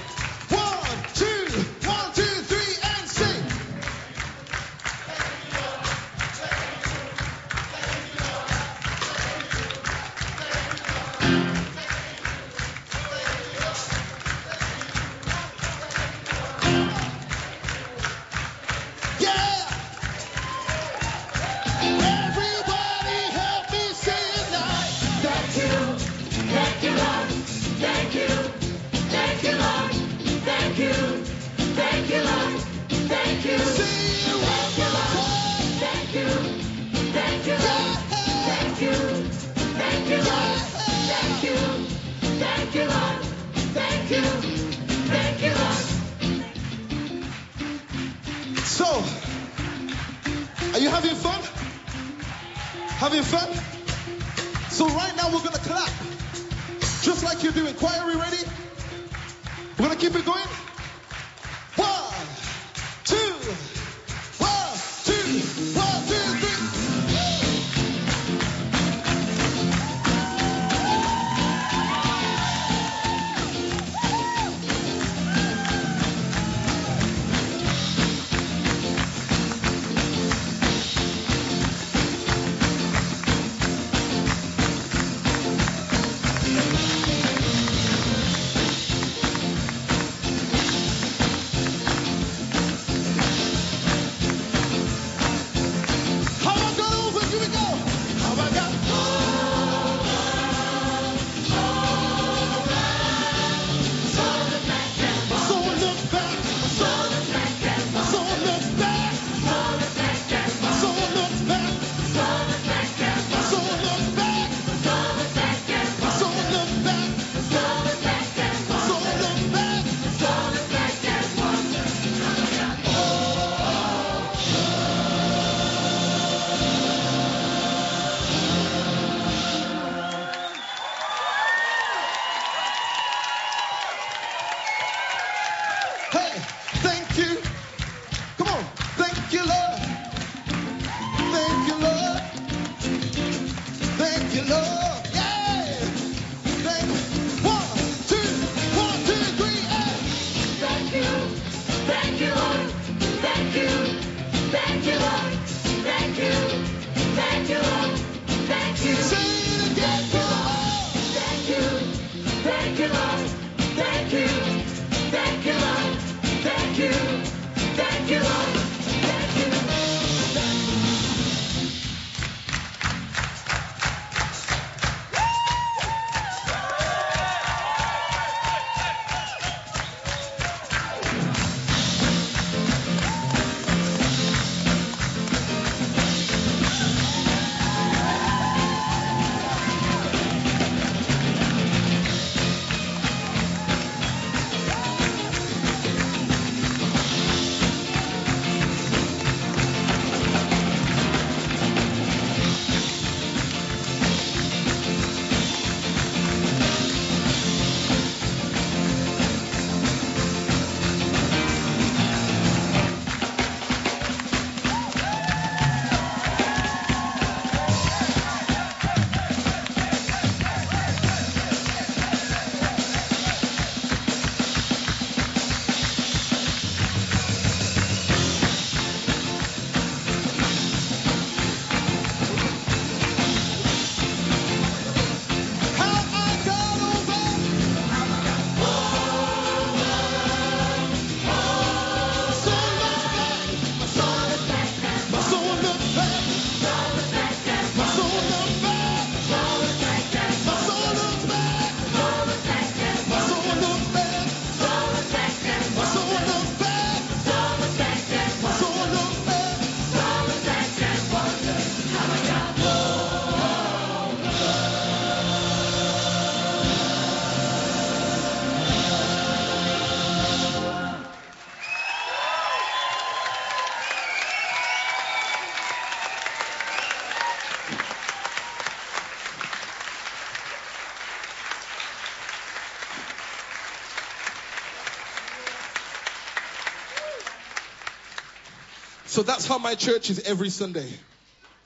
So 289.11 289.27
that's 289.27 289.43
how 289.51 289.59
my 289.59 289.75
church 289.75 290.07
is 290.07 290.23
every 290.23 290.55
Sunday. 290.55 290.87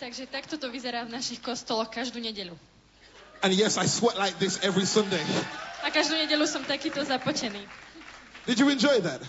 Takže 0.00 0.24
takto 0.32 0.56
to 0.56 0.72
vyzerá 0.72 1.04
v 1.04 1.12
našich 1.12 1.44
kostoloch 1.44 1.92
každú 1.92 2.16
nedeľu. 2.16 2.56
And 3.44 3.52
yes, 3.52 3.76
I 3.76 3.84
sweat 3.84 4.16
like 4.16 4.40
this 4.40 4.56
every 4.64 4.88
Sunday. 4.88 5.20
A 5.84 5.92
každú 5.92 6.16
nedeľu 6.16 6.48
som 6.48 6.64
takýto 6.64 7.04
započený. 7.04 7.60
Did 8.48 8.56
you 8.56 8.72
enjoy 8.72 8.96
that? 9.04 9.20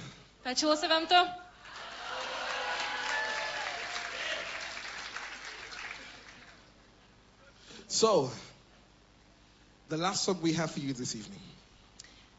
Páčilo 0.47 0.80
sa 0.80 0.88
vám 0.88 1.03
to? 1.11 1.20
So, 7.91 8.32
the 9.91 9.99
last 9.99 10.24
song 10.24 10.39
we 10.39 10.55
have 10.55 10.72
for 10.72 10.80
you 10.80 10.95
this 10.95 11.16
evening 11.16 11.43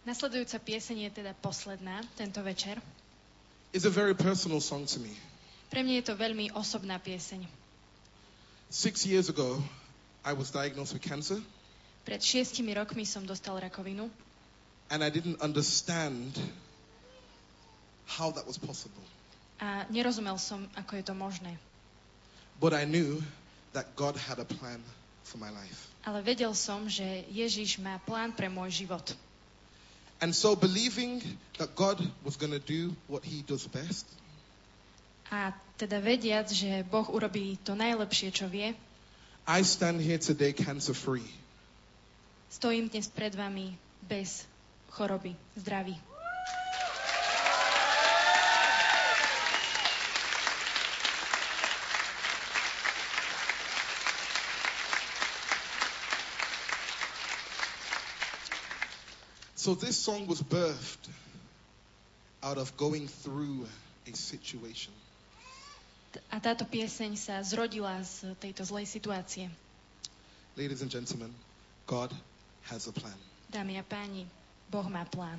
Nasledujúca 0.06 0.62
pieseň 0.62 1.10
je 1.10 1.10
teda 1.20 1.34
posledná 1.42 1.98
tento 2.14 2.38
večer. 2.38 2.78
is 3.74 3.84
a 3.84 3.90
very 3.90 4.14
personal 4.14 4.62
song 4.62 4.86
to 4.86 5.02
me. 5.02 5.10
Pre 5.70 5.80
mňa 5.82 6.02
je 6.02 6.04
to 6.06 6.14
veľmi 6.14 6.54
osobná 6.54 6.98
pieseň. 7.02 7.42
Six 8.70 9.06
years 9.06 9.30
ago, 9.30 9.62
I 10.26 10.34
was 10.34 10.50
diagnosed 10.50 10.94
with 10.94 11.02
cancer, 11.02 11.38
Pred 12.06 12.22
šiestimi 12.22 12.70
rokmi 12.70 13.02
som 13.02 13.26
dostal 13.26 13.58
rakovinu 13.58 14.06
and 14.90 15.02
I 15.02 15.10
didn't 15.10 15.42
understand 15.42 16.38
how 18.06 18.30
that 18.30 18.46
was 18.46 18.58
possible. 18.58 19.02
a 19.58 19.82
nerozumel 19.90 20.38
som, 20.38 20.68
ako 20.78 20.96
je 20.96 21.02
to 21.02 21.14
možné. 21.18 21.58
But 22.60 22.72
I 22.72 22.86
knew 22.86 23.18
that 23.74 23.96
God 23.96 24.14
had 24.14 24.38
a 24.38 24.46
plan 24.46 24.78
for 25.24 25.42
my 25.42 25.50
life. 25.50 25.90
Ale 26.06 26.22
vedel 26.22 26.54
som, 26.54 26.86
že 26.86 27.26
Ježiš 27.26 27.82
má 27.82 27.98
plán 28.06 28.30
pre 28.30 28.46
môj 28.46 28.86
život. 28.86 29.02
And 30.22 30.30
so, 30.32 30.54
believing 30.54 31.20
that 31.58 31.74
God 31.74 32.00
was 32.24 32.38
going 32.38 32.54
to 32.54 32.62
do 32.62 32.94
what 33.10 33.26
He 33.26 33.42
does 33.42 33.66
best, 33.66 34.06
A 35.30 35.50
teda 35.76 35.98
vediac, 35.98 36.46
že 36.48 36.86
Boh 36.86 37.06
urobí 37.10 37.58
to 37.66 37.74
najlepšie, 37.74 38.30
čo 38.30 38.46
vie, 38.46 38.72
I 39.46 39.62
stand 39.62 40.02
here 40.02 40.18
today 40.18 40.50
cancer 40.50 40.94
free. 40.94 41.26
stojím 42.50 42.88
dnes 42.88 43.06
pred 43.06 43.34
vami 43.34 43.78
bez 44.02 44.42
choroby, 44.90 45.36
zdraví. 45.54 45.94
So, 59.54 59.74
this 59.74 59.98
song 59.98 60.26
was 60.30 60.42
birthed 60.42 61.10
out 62.42 62.56
of 62.58 62.76
going 62.78 63.08
through 63.08 63.66
a 64.06 64.16
situation. 64.16 64.94
A 66.30 66.38
táto 66.40 66.64
pieseň 66.68 67.16
sa 67.16 67.40
zrodila 67.42 67.98
z 68.04 68.34
tejto 68.38 68.62
zlej 68.64 68.86
situácie. 68.86 69.48
Ladies 70.56 70.80
and 70.80 70.90
gentlemen, 70.92 71.32
God 71.86 72.12
has 72.68 72.88
a 72.88 72.94
plan. 72.94 73.16
Dámy 73.52 73.78
a 73.78 73.84
páni, 73.84 74.26
Boh 74.70 74.86
má 74.88 75.04
plán. 75.06 75.38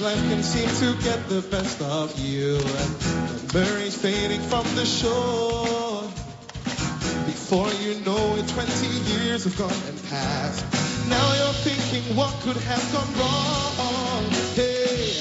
Life 0.00 0.30
can 0.30 0.42
seem 0.42 0.68
to 0.80 1.02
get 1.02 1.28
the 1.28 1.42
best 1.42 1.82
of 1.82 2.18
you. 2.18 2.56
Memories 3.52 4.00
fading 4.00 4.40
from 4.40 4.64
the 4.74 4.86
shore. 4.86 6.04
Before 7.26 7.68
you 7.84 8.00
know 8.06 8.36
it, 8.36 8.48
20 8.48 8.86
years 9.12 9.44
have 9.44 9.58
gone 9.58 9.76
and 9.88 10.02
passed. 10.08 10.64
Now 11.10 11.34
you're 11.34 11.52
thinking, 11.52 12.16
what 12.16 12.32
could 12.40 12.56
have 12.56 12.92
gone 12.94 13.12
wrong? 13.20 14.24
Hey, 14.56 15.12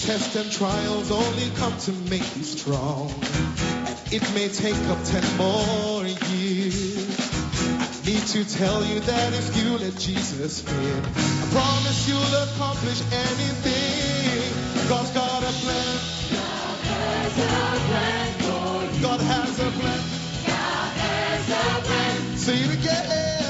tests 0.00 0.34
and 0.34 0.50
trials 0.50 1.10
only 1.10 1.50
come 1.56 1.76
to 1.80 1.92
make 2.08 2.24
you 2.34 2.44
strong. 2.44 3.12
And 3.84 3.98
it 4.14 4.24
may 4.32 4.48
take 4.48 4.80
up 4.88 5.04
10 5.04 5.36
more 5.36 6.06
years. 6.06 8.06
Need 8.06 8.26
to 8.28 8.46
tell 8.46 8.82
you 8.82 9.00
that 9.00 9.34
if 9.34 9.62
you 9.62 9.76
let 9.76 9.94
Jesus 9.98 10.64
in, 10.66 11.04
I 11.04 11.48
promise 11.52 12.08
you'll 12.08 12.34
accomplish 12.48 13.02
anything. 13.12 14.01
God's 14.88 15.10
got 15.10 15.42
a 15.42 15.52
plan. 15.62 15.98
God 16.32 16.80
has 16.80 17.38
a 17.38 17.80
plan. 17.88 18.32
for 18.40 18.94
you. 18.94 19.02
God 19.02 19.20
has 19.20 19.60
a 19.60 19.70
plan. 21.88 22.36
Say 22.36 22.58
it 22.58 22.74
again. 22.74 23.42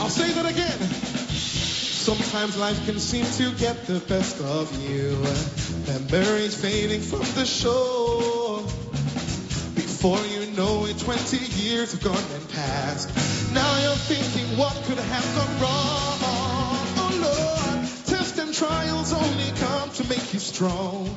I'll 0.00 0.08
say 0.08 0.32
that 0.32 0.46
again. 0.46 0.78
Sometimes 0.78 2.56
life 2.56 2.84
can 2.86 2.98
seem 2.98 3.26
to 3.36 3.52
get 3.58 3.86
the 3.86 4.00
best 4.00 4.40
of 4.40 4.72
you. 4.82 5.16
Memories 6.10 6.54
fading 6.60 7.00
from 7.00 7.20
the 7.34 7.44
shore. 7.44 8.62
Before 9.74 10.18
you 10.26 10.50
know 10.52 10.86
it, 10.86 10.98
20 10.98 11.36
years 11.60 11.92
have 11.92 12.02
gone 12.02 12.16
and 12.16 12.48
passed. 12.50 13.37
Now 13.60 13.72
you're 13.84 14.02
thinking, 14.12 14.56
what 14.56 14.74
could 14.86 14.98
have 14.98 15.28
gone 15.36 15.54
wrong? 15.62 16.18
Oh 17.02 17.14
Lord, 17.26 17.88
tests 18.06 18.38
and 18.38 18.54
trials 18.54 19.12
only 19.12 19.50
come 19.64 19.90
to 19.98 20.04
make 20.08 20.32
you 20.32 20.38
strong. 20.38 21.10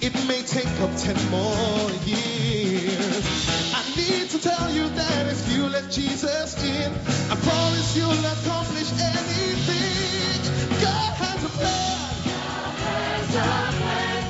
It 0.00 0.14
may 0.28 0.42
take 0.42 0.74
up 0.84 0.92
10 0.96 1.30
more 1.30 1.90
years. 2.04 3.24
I 3.74 3.82
need 3.96 4.28
to 4.34 4.38
tell 4.38 4.70
you 4.70 4.88
that 5.00 5.26
if 5.34 5.40
you 5.52 5.62
let 5.68 5.90
Jesus 5.90 6.62
in, 6.62 6.92
I 7.32 7.36
promise 7.48 7.96
you'll 7.96 8.26
accomplish 8.36 8.90
anything. 9.14 10.40
God 10.84 11.12
has 11.24 11.40
a 11.44 11.52
plan. 11.58 11.96
God 13.32 14.25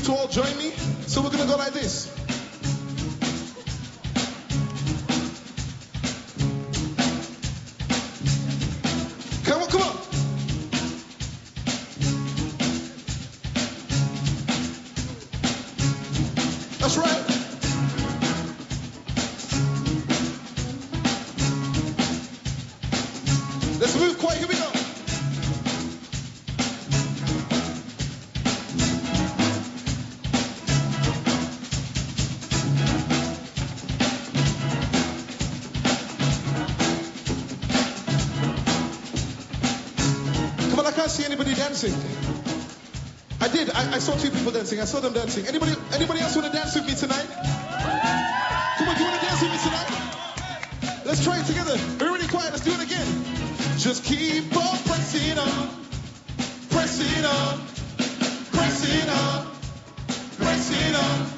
Would 0.00 0.08
you 0.08 0.14
all 0.16 0.28
join 0.28 0.56
me. 0.56 0.69
Dancing. 41.70 41.94
I 43.40 43.46
did. 43.46 43.70
I, 43.70 43.94
I 43.94 43.98
saw 44.00 44.16
two 44.16 44.30
people 44.30 44.50
dancing. 44.50 44.80
I 44.80 44.86
saw 44.86 44.98
them 44.98 45.12
dancing. 45.12 45.46
Anybody? 45.46 45.76
Anybody 45.94 46.18
else 46.18 46.34
want 46.34 46.50
to 46.50 46.52
dance 46.52 46.74
with 46.74 46.84
me 46.84 46.96
tonight? 46.96 47.28
Come 47.30 48.88
on, 48.88 48.96
do 48.96 49.04
you 49.04 49.08
want 49.08 49.20
to 49.20 49.26
dance 49.26 49.40
with 49.40 49.52
me 49.54 49.58
tonight? 49.62 49.90
Let's 51.06 51.22
try 51.22 51.38
it 51.38 51.46
together. 51.46 51.78
We're 52.00 52.12
really 52.12 52.26
quiet. 52.26 52.50
Let's 52.50 52.64
do 52.64 52.72
it 52.72 52.82
again. 52.82 53.06
Just 53.78 54.02
keep 54.04 54.50
on 54.56 54.78
pressing 54.82 55.38
on, 55.38 55.70
pressing 56.70 57.24
on, 57.24 57.60
pressing 58.50 59.08
on, 59.08 59.46
pressing 60.38 60.94
on. 60.96 61.29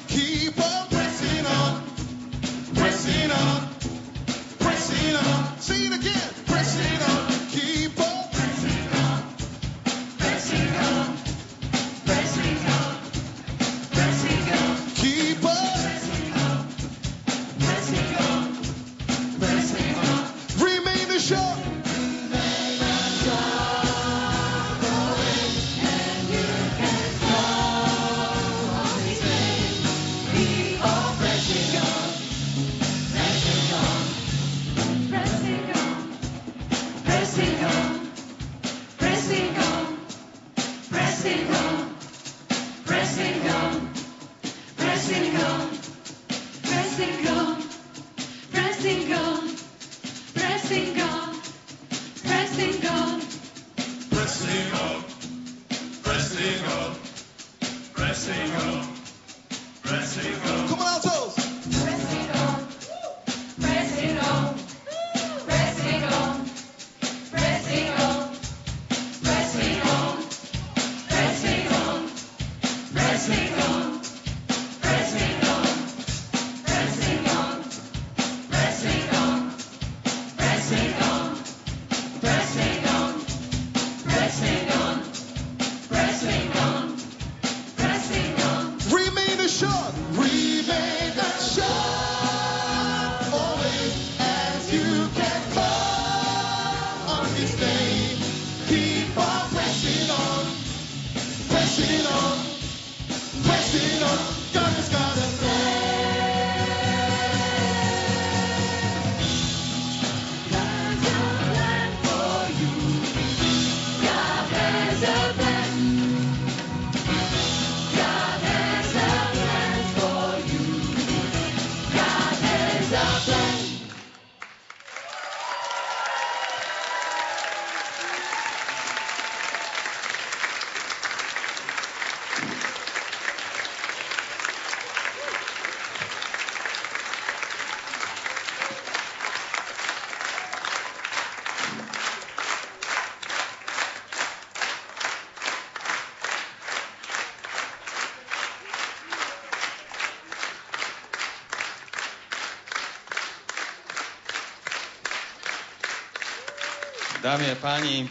Dámy 157.23 157.49
a 157.49 157.55
páni, 157.55 158.03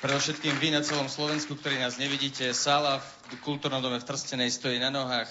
predovšetkým 0.00 0.56
vy 0.56 0.72
na 0.72 0.80
celom 0.80 1.04
Slovensku, 1.04 1.52
ktorí 1.52 1.76
nás 1.76 2.00
nevidíte, 2.00 2.48
sála 2.56 2.96
v 2.96 3.36
kultúrnom 3.44 3.84
dome 3.84 4.00
v 4.00 4.08
Trstenej 4.08 4.48
stojí 4.48 4.80
na 4.80 4.88
nohách, 4.88 5.28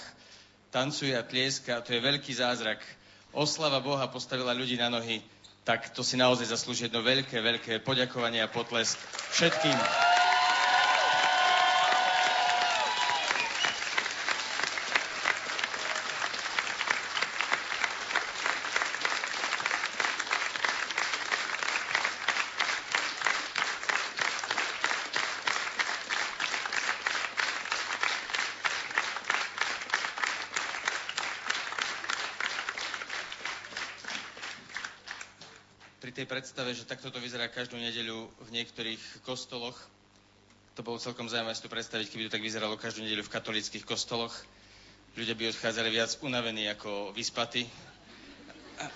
tancuje 0.70 1.12
a 1.18 1.22
tlieska, 1.26 1.82
to 1.82 1.92
je 1.92 2.00
veľký 2.00 2.32
zázrak. 2.34 2.78
Oslava 3.34 3.78
Boha 3.82 4.06
postavila 4.10 4.54
ľudí 4.54 4.78
na 4.78 4.90
nohy, 4.90 5.22
tak 5.66 5.90
to 5.94 6.02
si 6.02 6.16
naozaj 6.18 6.50
zaslúži 6.50 6.86
jedno 6.90 7.02
veľké, 7.02 7.36
veľké 7.38 7.72
poďakovanie 7.86 8.42
a 8.42 8.50
potlesk 8.50 8.98
všetkým. 9.34 9.76
pri 36.10 36.19
tej 36.19 36.19
predstave, 36.30 36.70
že 36.78 36.86
takto 36.86 37.10
to 37.10 37.18
vyzerá 37.18 37.50
každú 37.50 37.74
nedeľu 37.74 38.30
v 38.46 38.54
niektorých 38.54 39.26
kostoloch. 39.26 39.74
To 40.78 40.86
bolo 40.86 41.02
celkom 41.02 41.26
zaujímavé 41.26 41.58
si 41.58 41.66
to 41.66 41.66
predstaviť, 41.66 42.06
keby 42.06 42.30
to 42.30 42.38
tak 42.38 42.46
vyzeralo 42.46 42.78
každú 42.78 43.02
nedeľu 43.02 43.26
v 43.26 43.34
katolických 43.34 43.82
kostoloch. 43.82 44.30
Ľudia 45.18 45.34
by 45.34 45.50
odchádzali 45.50 45.90
viac 45.90 46.14
unavení 46.22 46.70
ako 46.70 47.10
vyspatí. 47.18 47.66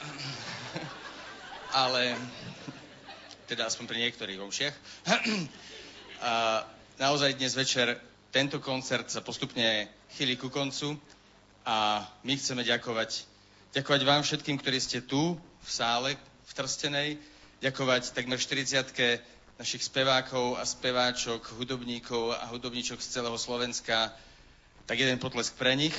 Ale, 1.82 2.14
teda 3.51 3.66
aspoň 3.66 3.85
pri 3.91 3.99
niektorých 4.07 4.39
omšiach. 4.39 4.74
A 6.22 6.62
naozaj 7.03 7.35
dnes 7.35 7.59
večer 7.59 7.99
tento 8.30 8.62
koncert 8.62 9.11
sa 9.11 9.26
postupne 9.26 9.91
chýli 10.14 10.39
ku 10.39 10.55
koncu 10.55 10.95
a 11.66 12.07
my 12.22 12.39
chceme 12.39 12.62
ďakovať, 12.62 13.26
ďakovať 13.74 14.01
vám 14.07 14.22
všetkým, 14.22 14.55
ktorí 14.62 14.78
ste 14.78 15.03
tu 15.03 15.35
v 15.35 15.66
sále, 15.66 16.14
v 16.45 16.53
Trstenej. 16.55 17.09
ďakovať 17.64 18.12
takmer 18.12 18.36
40 18.36 18.84
našich 19.57 19.82
spevákov 19.86 20.61
a 20.61 20.64
speváčok, 20.68 21.57
hudobníkov 21.57 22.36
a 22.36 22.45
hudobníčok 22.53 23.01
z 23.01 23.09
celého 23.20 23.38
Slovenska. 23.38 24.12
Tak 24.84 24.99
jeden 24.99 25.16
potlesk 25.16 25.57
pre 25.57 25.72
nich. 25.72 25.97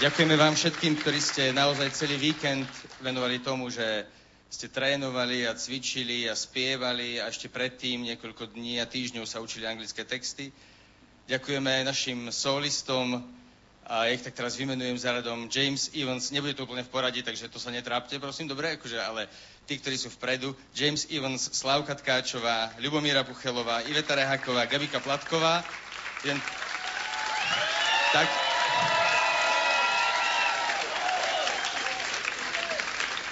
Ďakujeme 0.00 0.32
vám 0.36 0.56
všetkým, 0.56 0.96
ktorí 0.96 1.20
ste 1.20 1.52
naozaj 1.52 1.92
celý 1.92 2.16
víkend 2.16 2.64
venovali 3.04 3.36
tomu, 3.44 3.68
že 3.68 4.08
ste 4.50 4.66
trénovali 4.66 5.46
a 5.46 5.54
cvičili 5.54 6.26
a 6.26 6.34
spievali 6.34 7.22
a 7.22 7.30
ešte 7.30 7.46
predtým 7.46 8.02
niekoľko 8.02 8.50
dní 8.50 8.82
a 8.82 8.90
týždňov 8.90 9.22
sa 9.22 9.38
učili 9.38 9.62
anglické 9.62 10.02
texty. 10.02 10.50
Ďakujeme 11.30 11.86
našim 11.86 12.26
solistom 12.34 13.22
a 13.86 14.10
ich 14.10 14.22
tak 14.26 14.34
teraz 14.34 14.58
vymenujem 14.58 14.98
za 14.98 15.14
radom 15.14 15.46
James 15.46 15.94
Evans. 15.94 16.34
Nebude 16.34 16.58
to 16.58 16.66
úplne 16.66 16.82
v 16.82 16.90
poradí, 16.90 17.22
takže 17.22 17.46
to 17.46 17.62
sa 17.62 17.70
netrápte, 17.70 18.18
prosím, 18.18 18.50
dobre, 18.50 18.74
akože, 18.74 18.98
ale 18.98 19.30
tí, 19.70 19.78
ktorí 19.78 19.94
sú 19.94 20.10
vpredu. 20.10 20.50
James 20.74 21.06
Evans, 21.14 21.54
Slavka 21.54 21.94
Tkáčová, 21.94 22.74
Ľubomíra 22.82 23.22
Puchelová, 23.22 23.86
Iveta 23.86 24.18
Rehaková, 24.18 24.66
Gabika 24.66 24.98
Platková. 24.98 25.62
Jeden... 26.26 26.42
Tak, 28.10 28.49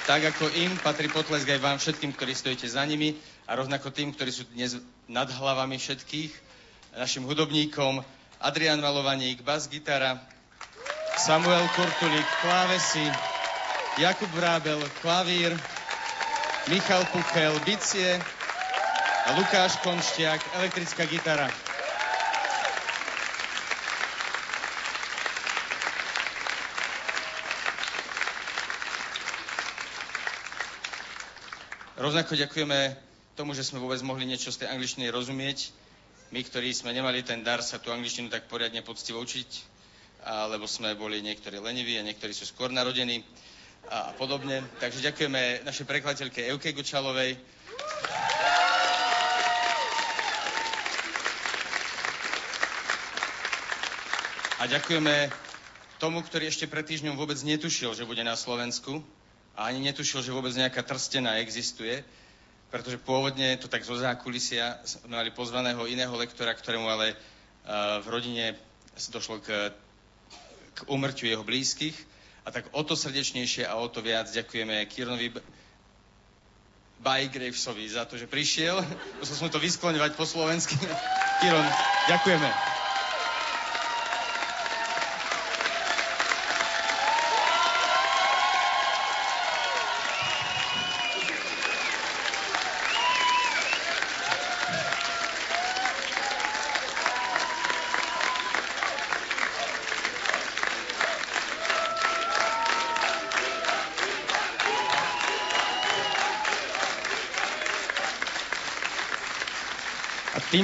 Tak 0.09 0.25
ako 0.25 0.49
im 0.57 0.73
patrí 0.81 1.05
potlesk 1.13 1.45
aj 1.53 1.61
vám 1.61 1.77
všetkým, 1.77 2.17
ktorí 2.17 2.33
stojíte 2.33 2.65
za 2.65 2.81
nimi 2.89 3.13
a 3.45 3.53
rovnako 3.53 3.93
tým, 3.93 4.17
ktorí 4.17 4.33
sú 4.33 4.49
dnes 4.57 4.81
nad 5.05 5.29
hlavami 5.29 5.77
všetkých, 5.77 6.33
našim 6.97 7.29
hudobníkom 7.29 8.01
Adrian 8.41 8.81
Malovaník, 8.81 9.45
bas 9.45 9.69
gitara, 9.69 10.17
Samuel 11.21 11.69
Kurtulík, 11.77 12.25
klávesy, 12.41 13.05
Jakub 14.01 14.33
Vrábel, 14.33 14.81
klavír, 15.05 15.53
Michal 16.73 17.05
Puchel, 17.13 17.53
bicie 17.69 18.17
a 19.29 19.37
Lukáš 19.37 19.77
Konštiak, 19.85 20.41
elektrická 20.57 21.05
gitara. 21.05 21.53
Rovnako 32.09 32.41
ďakujeme 32.41 32.97
tomu, 33.37 33.53
že 33.53 33.69
sme 33.69 33.85
vôbec 33.85 34.01
mohli 34.01 34.25
niečo 34.25 34.49
z 34.49 34.65
tej 34.65 34.73
angličtiny 34.73 35.13
rozumieť. 35.13 35.77
My, 36.33 36.41
ktorí 36.41 36.73
sme 36.73 36.97
nemali 36.97 37.21
ten 37.21 37.45
dar 37.45 37.61
sa 37.61 37.77
tú 37.77 37.93
angličtinu 37.93 38.33
tak 38.33 38.49
poriadne 38.49 38.81
poctivo 38.81 39.21
učiť, 39.21 39.49
lebo 40.49 40.65
sme 40.65 40.97
boli 40.97 41.21
niektorí 41.21 41.61
leniví 41.61 42.01
a 42.01 42.07
niektorí 42.09 42.33
sú 42.33 42.49
skôr 42.49 42.73
narodení 42.73 43.21
a 43.93 44.17
podobne. 44.17 44.65
Takže 44.81 45.05
ďakujeme 45.05 45.69
našej 45.69 45.85
prekladateľke 45.85 46.49
Euke 46.49 46.73
Gučalovej. 46.73 47.37
A 54.57 54.65
ďakujeme 54.65 55.29
tomu, 56.01 56.25
ktorý 56.25 56.49
ešte 56.49 56.65
pred 56.73 56.89
týždňom 56.89 57.21
vôbec 57.21 57.37
netušil, 57.45 57.93
že 57.93 58.09
bude 58.09 58.25
na 58.25 58.33
Slovensku 58.33 59.05
a 59.59 59.67
ani 59.67 59.83
netušil, 59.91 60.23
že 60.23 60.31
vôbec 60.31 60.55
nejaká 60.55 60.87
trstená 60.87 61.43
existuje, 61.43 61.99
pretože 62.71 63.03
pôvodne 63.03 63.59
to 63.59 63.67
tak 63.67 63.83
zo 63.83 63.99
zákulisia 63.99 64.79
mali 65.11 65.35
pozvaného 65.35 65.83
iného 65.91 66.15
lektora, 66.15 66.55
ktorému 66.55 66.87
ale 66.87 67.19
uh, 67.19 67.99
v 67.99 68.07
rodine 68.07 68.55
došlo 69.11 69.43
k, 69.43 69.75
k 70.79 70.79
umrťu 70.87 71.27
jeho 71.27 71.43
blízkych. 71.43 71.99
A 72.47 72.55
tak 72.55 72.71
o 72.71 72.87
to 72.87 72.95
srdečnejšie 72.95 73.67
a 73.67 73.75
o 73.83 73.91
to 73.91 73.99
viac 73.99 74.31
ďakujeme 74.31 74.79
Kirnovi 74.87 75.35
Bygravesovi 77.03 77.85
za 77.91 78.07
to, 78.07 78.15
že 78.15 78.31
prišiel. 78.31 78.79
Musel 79.19 79.37
som 79.43 79.51
to 79.51 79.59
vyskloňovať 79.59 80.15
po 80.15 80.23
slovensky. 80.23 80.79
Kiron, 81.43 81.67
ďakujeme. 82.07 82.78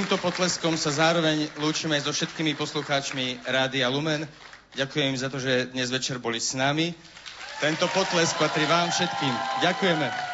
Týmto 0.05 0.20
potleskom 0.20 0.76
sa 0.76 0.92
zároveň 0.92 1.48
lúčime 1.64 1.96
so 1.96 2.12
všetkými 2.12 2.52
poslucháčmi 2.61 3.40
Rádia 3.48 3.88
Lumen. 3.88 4.28
Ďakujem 4.76 5.09
im 5.09 5.16
za 5.16 5.32
to, 5.32 5.40
že 5.40 5.72
dnes 5.72 5.88
večer 5.88 6.20
boli 6.20 6.36
s 6.44 6.52
nami. 6.52 6.92
Tento 7.57 7.88
potlesk 7.88 8.36
patrí 8.36 8.68
vám 8.68 8.92
všetkým. 8.92 9.32
Ďakujeme. 9.64 10.34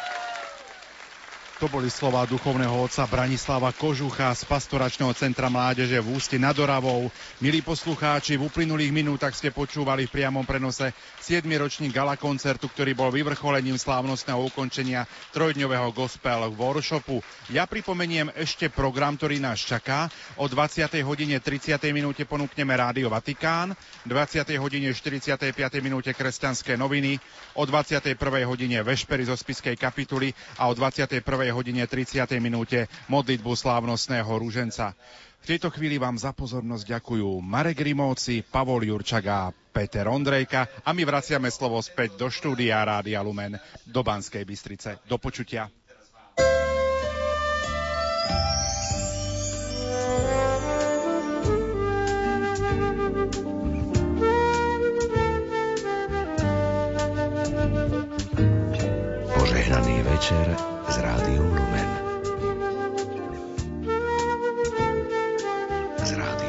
To 1.61 1.69
boli 1.69 1.93
slova 1.93 2.25
duchovného 2.25 2.73
otca 2.73 3.05
Branislava 3.05 3.69
Kožucha 3.69 4.33
z 4.33 4.49
pastoračného 4.49 5.13
centra 5.13 5.45
mládeže 5.45 6.01
v 6.01 6.17
Úste 6.17 6.41
nad 6.41 6.57
Oravou. 6.57 7.13
Milí 7.37 7.61
poslucháči, 7.61 8.33
v 8.33 8.49
uplynulých 8.49 8.89
minútach 8.89 9.37
ste 9.37 9.53
počúvali 9.53 10.09
v 10.09 10.13
priamom 10.17 10.41
prenose 10.41 10.89
7. 11.21 11.45
ročník 11.45 11.93
gala 11.93 12.17
koncertu, 12.17 12.65
ktorý 12.65 12.97
bol 12.97 13.13
vyvrcholením 13.13 13.77
slávnostného 13.77 14.41
ukončenia 14.41 15.05
trojdňového 15.37 15.93
gospel 15.93 16.49
workshopu. 16.49 17.21
Ja 17.53 17.69
pripomeniem 17.69 18.33
ešte 18.33 18.73
program, 18.73 19.13
ktorý 19.21 19.37
nás 19.37 19.61
čaká. 19.61 20.09
O 20.41 20.49
20. 20.49 20.89
hodine 21.05 21.37
30. 21.37 21.77
minúte 21.93 22.25
ponúkneme 22.25 22.73
Rádio 22.73 23.13
Vatikán, 23.13 23.77
20. 24.09 24.57
hodine 24.57 24.89
45. 24.97 25.53
minúte 25.77 26.09
Kresťanské 26.17 26.73
noviny, 26.73 27.21
o 27.53 27.69
21. 27.69 28.17
hodine 28.49 28.81
Vešpery 28.81 29.29
zo 29.29 29.37
spiskej 29.37 29.77
kapituly 29.77 30.33
a 30.57 30.65
o 30.65 30.73
21 30.73 31.50
hodine 31.51 31.85
30. 31.85 32.25
minúte 32.39 32.87
modlitbu 33.11 33.53
slávnostného 33.53 34.31
rúženca. 34.31 34.95
V 35.41 35.49
tejto 35.57 35.73
chvíli 35.73 35.97
vám 35.97 36.21
za 36.21 36.37
pozornosť 36.37 36.85
ďakujú 36.85 37.41
Marek 37.41 37.81
Rimovci, 37.81 38.45
Pavol 38.45 38.85
Jurčak 38.85 39.25
a 39.25 39.49
Peter 39.49 40.05
Ondrejka 40.05 40.85
a 40.85 40.93
my 40.93 41.01
vraciame 41.01 41.49
slovo 41.49 41.81
späť 41.81 42.13
do 42.13 42.29
štúdia 42.29 42.77
Rádia 42.85 43.25
Lumen 43.25 43.57
do 43.87 44.01
Banskej 44.05 44.45
Bystrice. 44.45 45.01
Do 45.09 45.17
počutia. 45.17 45.65
Požehnaný 59.33 59.95
večer 60.05 60.80
z 61.01 61.03
Rádiom 66.13 66.40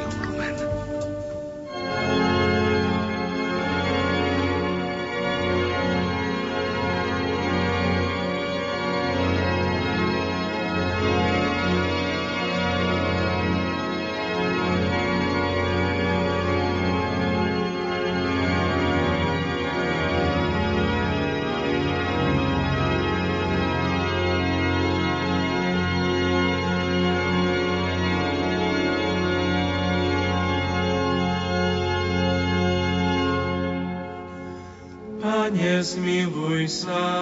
zmiluj 35.93 36.65
sa. 36.65 37.12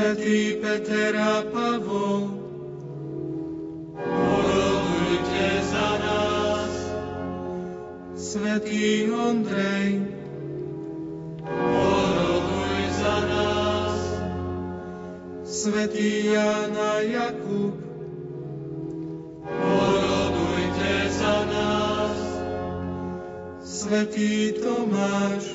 Svetý 0.00 0.56
Peter 0.64 1.12
a 1.12 1.44
Pavol, 1.52 2.32
orodujte 4.00 5.48
za 5.60 5.88
nás. 6.00 6.72
Svetý 8.16 9.12
Ondrej, 9.12 10.08
oroduj 11.68 12.80
za 12.96 13.16
nás. 13.28 14.00
Svetý 15.44 16.32
Ján 16.32 16.72
a 16.80 17.04
Jakub, 17.04 17.76
orodujte 19.52 20.94
za 21.12 21.36
nás. 21.44 22.18
Svetý 23.60 24.56
Tomáš, 24.64 25.49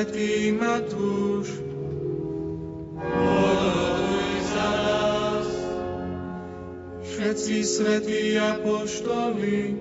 Svetý 0.00 0.56
Matúš, 0.56 1.60
oroduj 3.04 4.32
za 4.48 4.70
nás. 4.80 5.48
Všetci 7.04 7.56
svetí 7.60 8.40
apoštoli, 8.40 9.76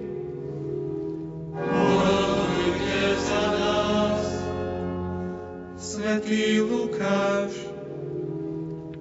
orodujte 1.56 3.04
za 3.16 3.46
nás. 3.64 4.24
Svetý 5.80 6.68
Lukáš, 6.68 7.56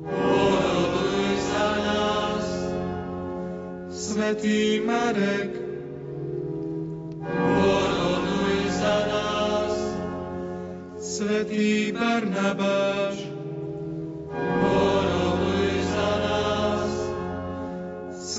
oroduj 0.07 1.31
za 1.51 1.69
nás. 1.83 2.47
Svetý 3.91 4.87
Marek, 4.87 5.58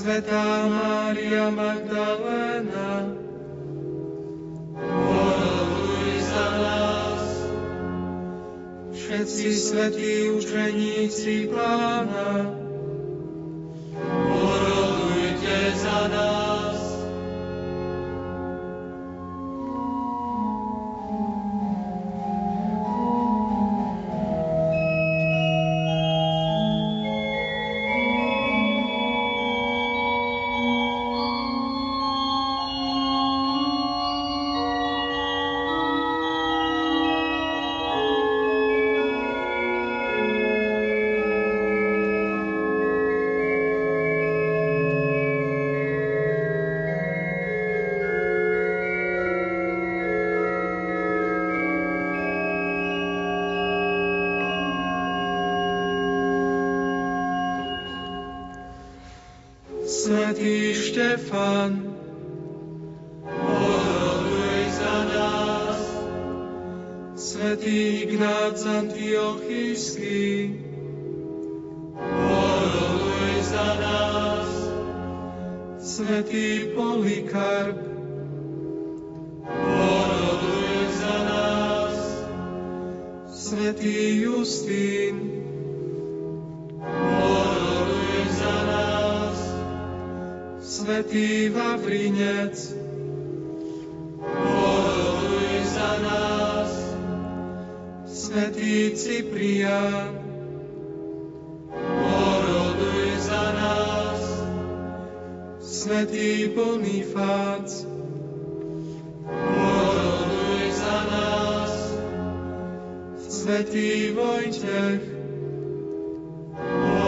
Svetá 0.00 0.68
Mária 0.68 1.48
Magdaléna, 1.48 3.16
oroduj 4.76 6.12
za 6.20 6.48
nás. 6.60 7.24
Všetci 8.92 9.48
svetí 9.56 10.14
učeníci 10.36 11.48
Pána, 11.48 12.59
Svetý 99.10 99.26
Cyprián, 99.26 100.22
oroduj 101.98 103.10
za 103.18 103.44
nás. 103.58 104.22
Svetý 105.58 106.46
Bonifác, 106.54 107.90
oroduj 109.50 110.62
za 110.78 110.98
nás. 111.10 111.74
Svetý 113.26 114.14
Vojtech, 114.14 115.02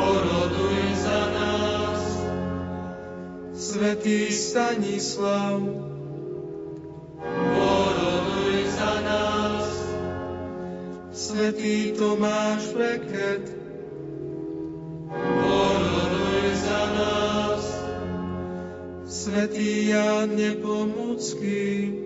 oroduj 0.02 0.82
za 1.06 1.22
nás. 1.38 2.02
Svetý 3.54 4.26
Stanislav, 4.34 5.62
Svetý 20.23 20.39
Ján 20.39 20.39
Nepomucký, 20.39 21.99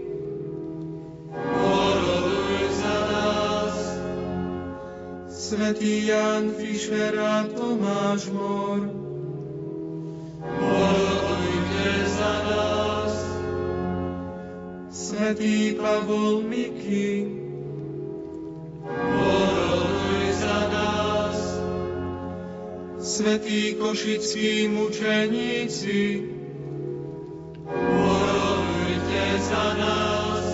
oroduj 1.52 2.56
za 2.72 2.96
nás. 3.12 3.76
Svetý 5.28 6.06
Jan 6.06 6.48
Fischer 6.56 7.12
a 7.20 7.44
Tomáš 7.44 8.32
Mor, 8.32 8.88
orodujte 10.64 11.92
za 12.08 12.34
nás. 12.48 13.12
Svetý 14.88 15.76
Pavol 15.76 16.40
Miky, 16.40 17.28
za 20.40 20.60
nás. 20.72 21.36
Svetí 22.96 23.76
košickí 23.76 24.68
mučeníci, 24.72 26.35
orodujte 29.66 29.66
za 29.66 29.74
nás. 29.74 30.46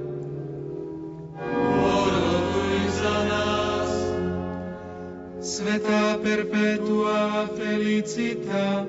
Svetá 5.57 6.21
Perpetua 6.21 7.49
Felicita, 7.57 8.85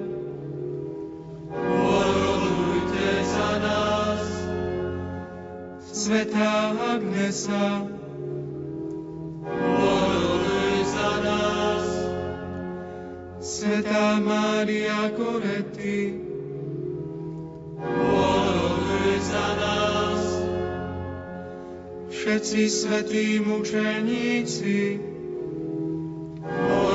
orodujte 1.79 3.07
za 3.23 3.51
nás. 3.63 4.27
Svetá 5.79 6.75
Agnesa, 6.91 7.87
oroduj 9.79 10.75
za 10.91 11.11
nás. 11.23 11.87
Svetá 13.39 14.19
Mária 14.19 15.07
Koretti, 15.15 16.19
oroduj 18.11 19.15
za 19.23 19.47
nás. 19.55 20.23
Všetci 22.11 22.61
svetí 22.67 23.39
mučeníci, 23.39 25.06
orodujte 26.55 26.86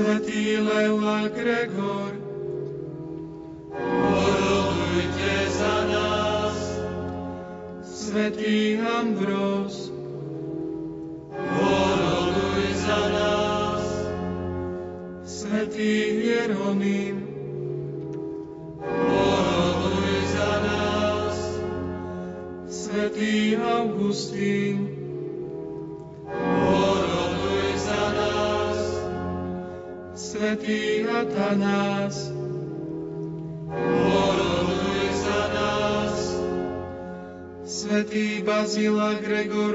Svetý 0.00 0.56
Lela 0.56 1.28
Gregor, 1.28 2.16
orodujte 4.16 5.32
za 5.52 5.76
nás. 5.92 6.56
Svetý 7.84 8.80
Ambrós, 8.80 9.92
oroduj 11.36 12.64
za 12.80 13.00
nás. 13.12 13.84
Svetý 15.20 16.24
Hieronym, 16.24 17.19
Gregor 39.18 39.69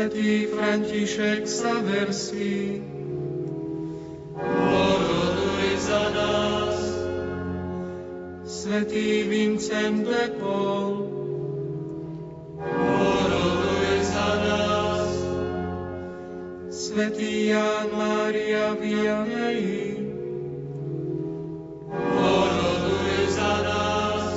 Svetý 0.00 0.48
František 0.48 1.44
Saverský, 1.44 2.80
poroduj 4.32 5.76
za 5.76 6.04
nás. 6.16 6.78
Svetý 8.48 9.28
Vincent 9.28 10.08
de 10.08 10.40
Paul, 10.40 11.04
poroduj 12.64 13.92
za 14.08 14.30
nás. 14.40 15.12
Svetý 16.72 17.52
Ján 17.52 17.92
Mária 17.92 18.72
Vianney, 18.80 20.00
poroduj 21.92 23.20
za 23.36 23.52
nás. 23.68 24.32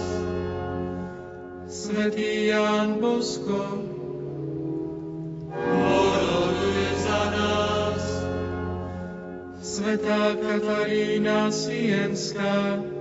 Svetý 1.72 2.52
Ján 2.52 3.00
Bosko, 3.00 3.83
sea 11.54 11.92
and 11.92 12.18
sky. 12.18 12.93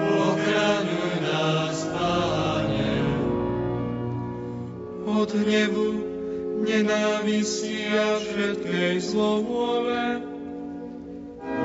Ochraňuj 0.00 1.14
nás, 1.20 1.78
Páne, 1.92 2.92
od 5.04 5.30
hnevu, 5.36 5.90
nenávisti 6.64 7.92
a 7.92 8.16
všetkej 8.24 8.94
zlovôle. 9.04 10.24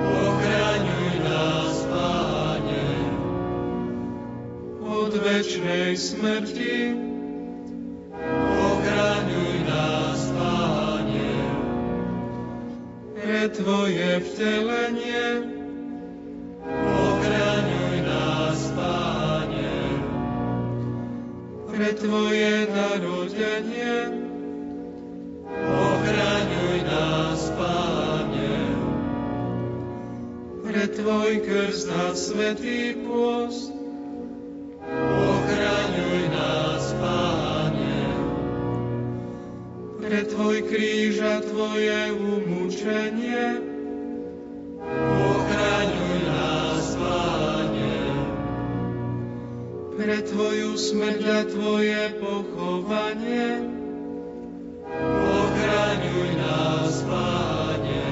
Ochraňuj 0.04 1.14
nás, 1.24 1.76
Páne, 1.88 2.88
od 4.84 5.14
večnej 5.16 5.96
smrti. 5.96 7.00
Ochraňuj 8.60 9.56
nás, 9.64 10.20
Páne, 10.36 11.32
pre 13.16 13.48
Tvoje 13.56 14.12
vtelenie. 14.20 15.55
Tvoje 22.06 22.70
narodenie. 22.70 24.14
Ochraňuj 25.58 26.78
nás, 26.86 27.42
Páne, 27.58 28.58
pre 30.62 30.86
Tvoj 30.86 31.32
krst 31.50 31.90
a 31.90 32.14
svetý 32.14 32.94
pôst. 33.10 33.74
Ochraňuj 35.02 36.24
nás, 36.30 36.94
Páne, 37.02 38.06
pre 39.98 40.30
Tvoj 40.30 40.58
kríž 40.62 41.26
a 41.26 41.42
Tvoje 41.42 42.14
umúčenie. 42.14 43.75
Pre 50.16 50.32
Tvoju 50.32 50.80
smrť 50.80 51.24
a 51.28 51.40
Tvoje 51.44 52.02
pochovanie. 52.24 53.68
Ochraňuj 55.12 56.30
nás, 56.40 57.04
Páne, 57.04 58.08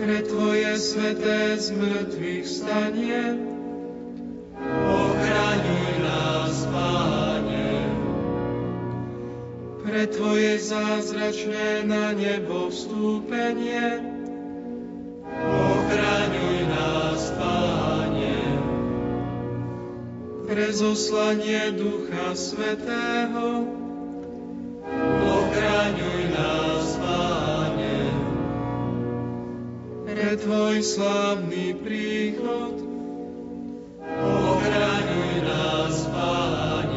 pre 0.00 0.24
Tvoje 0.24 0.72
sveté 0.80 1.60
z 1.60 1.76
mŕtvych 1.76 2.46
stanie. 2.48 3.36
Ochraňuj 4.80 5.92
nás, 6.00 6.56
Páne, 6.72 7.68
pre 9.84 10.08
Tvoje 10.08 10.56
zázračné 10.56 11.84
na 11.84 12.16
nebo 12.16 12.72
vstúpenie. 12.72 14.00
Ochraňuj 15.36 16.60
nás, 16.64 17.07
pre 20.58 20.74
zoslanie 20.74 21.70
Ducha 21.70 22.34
Svetého. 22.34 23.62
Ochraňuj 25.22 26.22
nás, 26.34 26.98
Páne, 26.98 27.98
pre 30.02 30.34
Tvoj 30.34 30.82
slávny 30.82 31.78
príchod. 31.78 32.74
Ochraňuj 34.18 35.34
nás, 35.46 35.96
Páne, 36.10 36.87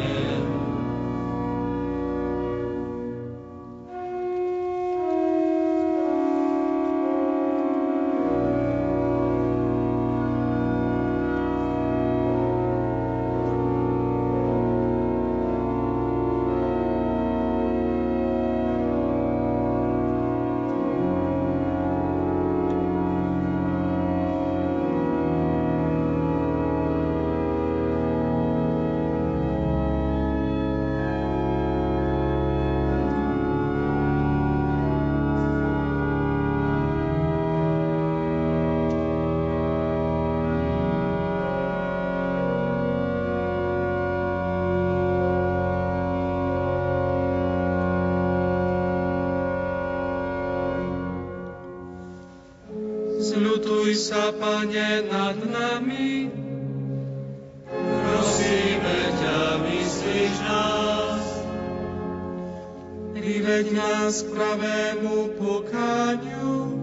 Priveď 63.62 63.78
nás 63.78 64.26
k 64.26 64.34
pravému 64.34 65.38
pokáňu. 65.38 66.82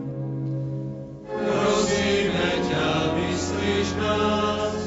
Prosíme 1.28 2.52
ťa, 2.72 2.92
myslíš 3.20 3.88
nás. 4.00 4.80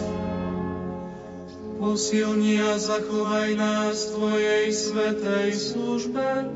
Posilni 1.76 2.64
a 2.64 2.80
zachovaj 2.80 3.60
nás 3.60 4.08
v 4.08 4.12
Tvojej 4.16 4.66
svetej 4.72 5.48
službe. 5.52 6.48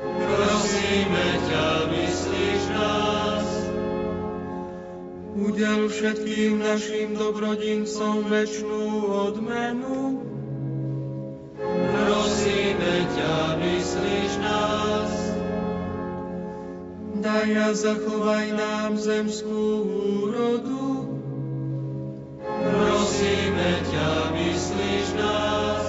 Prosíme 0.00 1.28
ťa, 1.52 1.68
myslíš 1.92 2.62
nás. 2.72 3.48
Udel 5.36 5.92
všetkým 5.92 6.64
našim 6.64 7.12
dobrodincom 7.12 8.24
večnú 8.24 9.04
odmenu. 9.28 10.21
Ťa, 13.12 13.60
myslíš 13.60 14.32
nás. 14.40 15.12
Daj 17.22 17.50
a 17.54 17.68
zachovaj 17.76 18.46
nám 18.56 18.96
zemskú 18.96 19.84
úrodu. 20.24 21.06
Prosíme 22.42 23.72
ťa, 23.92 24.10
myslíš 24.32 25.06
nás. 25.20 25.88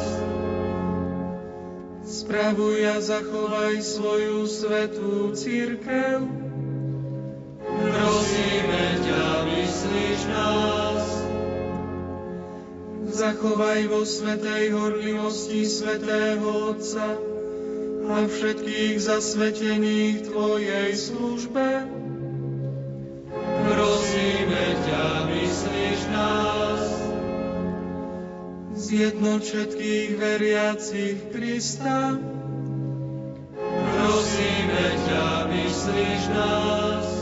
Spravuj 2.04 2.80
a 2.92 2.98
zachovaj 3.00 3.80
svoju 3.80 4.44
svetú 4.44 5.32
církev. 5.32 6.28
Prosíme 7.64 8.86
ťa, 9.00 9.26
myslíš 9.48 10.20
nás. 10.28 11.03
Zachovaj 13.14 13.94
vo 13.94 14.02
svetej 14.02 14.74
horlivosti 14.74 15.70
svetého 15.70 16.74
Otca 16.74 17.14
a 18.10 18.26
všetkých 18.26 18.98
zasvetených 18.98 20.34
Tvojej 20.34 20.98
službe. 20.98 21.94
Prosíme 23.70 24.66
ťa, 24.90 25.06
myslíš 25.30 26.00
nás. 26.10 26.84
Zjednoť 28.82 29.42
všetkých 29.46 30.10
veriacich 30.18 31.18
Krista. 31.30 32.18
Prosíme 33.94 34.86
ťa, 35.06 35.54
myslíš 35.54 36.22
nás. 36.34 37.13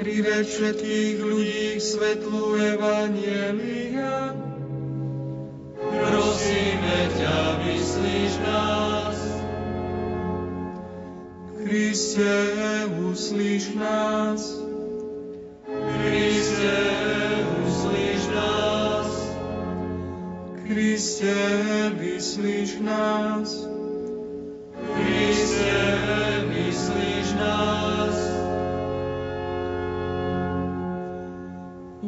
Priveď 0.00 0.48
všetkých 0.48 1.16
ľudí 1.20 1.76
k 1.76 1.84
svetlu 1.84 2.56
Evanielia. 2.56 4.32
Prosíme 5.76 7.00
ťa, 7.20 7.60
myslíš 7.68 8.32
nás. 8.40 9.18
Kriste, 11.52 12.32
uslíš 13.12 13.76
nás. 13.76 14.40
Kriste, 15.68 16.80
uslíš 17.60 18.22
nás. 18.32 19.10
Kriste, 20.64 21.36
vyslíš 22.00 22.80
nás. 22.80 23.68
Kriste, 24.96 25.76
vyslíš 26.48 27.28
nás. 27.36 28.39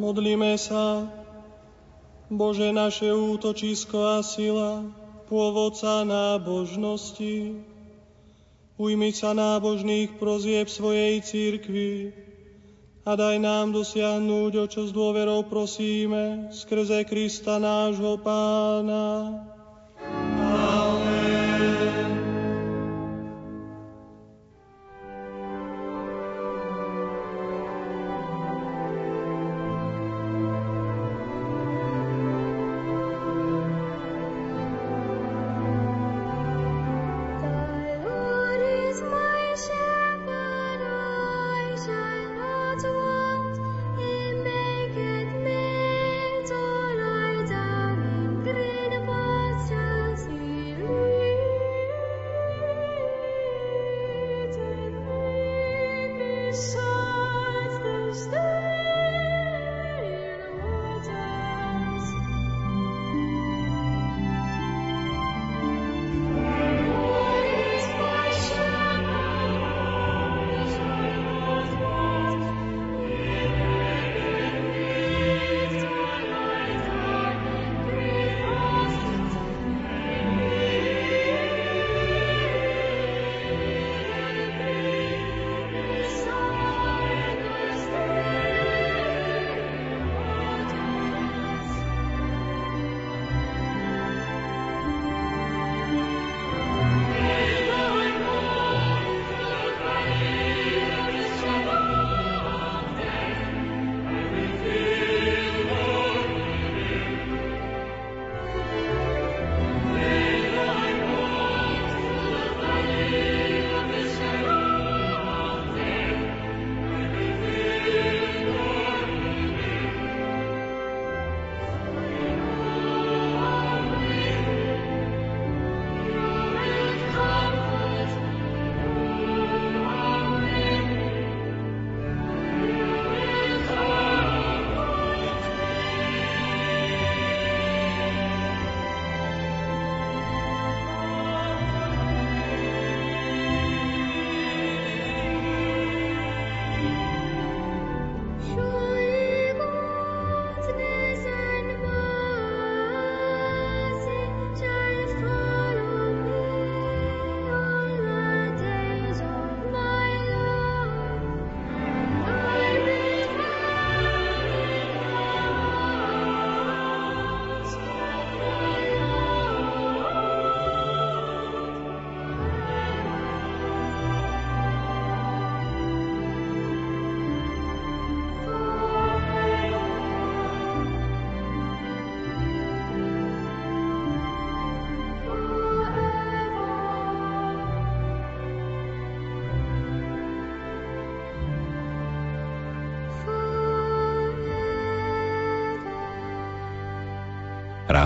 Modlíme 0.03 0.59
sa, 0.59 1.07
Bože 2.27 2.75
naše 2.75 3.15
útočisko 3.15 4.19
a 4.19 4.19
sila, 4.19 4.83
pôvodca 5.31 6.03
nábožnosti, 6.03 7.63
ujmi 8.75 9.15
sa 9.15 9.31
nábožných 9.31 10.19
prozieb 10.19 10.67
svojej 10.67 11.23
církvy 11.23 12.11
a 13.07 13.15
daj 13.15 13.39
nám 13.39 13.71
dosiahnuť, 13.71 14.51
o 14.59 14.65
čo 14.67 14.83
s 14.83 14.91
dôverou 14.91 15.47
prosíme, 15.47 16.51
skrze 16.51 17.07
Krista 17.07 17.55
nášho 17.55 18.19
Pána. 18.19 19.52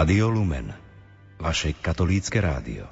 Rádio 0.07 0.29
Lumen. 0.31 0.71
Vaše 1.39 1.73
katolícke 1.83 2.39
rádio. 2.41 2.87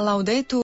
Laudetur 0.00 0.58